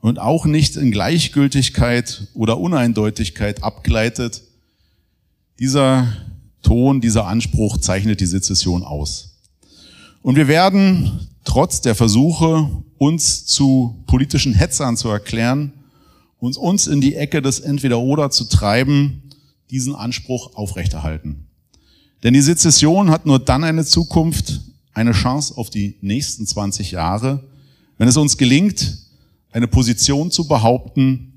und 0.03 0.19
auch 0.19 0.45
nicht 0.45 0.75
in 0.75 0.91
Gleichgültigkeit 0.91 2.27
oder 2.33 2.59
Uneindeutigkeit 2.59 3.63
abgleitet. 3.63 4.41
Dieser 5.59 6.13
Ton, 6.61 6.99
dieser 6.99 7.25
Anspruch 7.25 7.77
zeichnet 7.77 8.19
die 8.19 8.25
Sezession 8.25 8.83
aus. 8.83 9.37
Und 10.21 10.35
wir 10.35 10.49
werden 10.49 11.29
trotz 11.45 11.79
der 11.79 11.95
Versuche, 11.95 12.69
uns 12.97 13.45
zu 13.45 14.03
politischen 14.05 14.53
Hetzern 14.53 14.97
zu 14.97 15.07
erklären, 15.07 15.71
uns, 16.37 16.57
uns 16.57 16.87
in 16.87 16.99
die 16.99 17.15
Ecke 17.15 17.41
des 17.41 17.61
Entweder-Oder 17.61 18.29
zu 18.29 18.43
treiben, 18.49 19.22
diesen 19.73 19.95
Anspruch 19.95 20.55
aufrechterhalten. 20.55 21.47
Denn 22.21 22.33
die 22.33 22.41
Sezession 22.41 23.09
hat 23.09 23.25
nur 23.25 23.39
dann 23.39 23.63
eine 23.63 23.83
Zukunft, 23.83 24.61
eine 24.93 25.11
Chance 25.11 25.57
auf 25.57 25.71
die 25.71 25.97
nächsten 26.01 26.45
20 26.45 26.91
Jahre, 26.91 27.43
wenn 27.97 28.07
es 28.07 28.15
uns 28.15 28.37
gelingt, 28.37 28.99
eine 29.51 29.67
Position 29.67 30.29
zu 30.31 30.47
behaupten, 30.47 31.33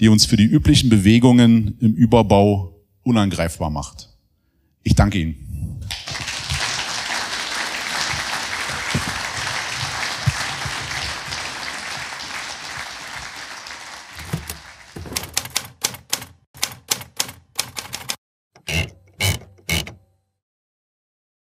die 0.00 0.08
uns 0.08 0.24
für 0.24 0.36
die 0.36 0.44
üblichen 0.44 0.88
Bewegungen 0.88 1.76
im 1.80 1.94
Überbau 1.94 2.74
unangreifbar 3.02 3.70
macht. 3.70 4.08
Ich 4.82 4.94
danke 4.94 5.18
Ihnen. 5.18 5.51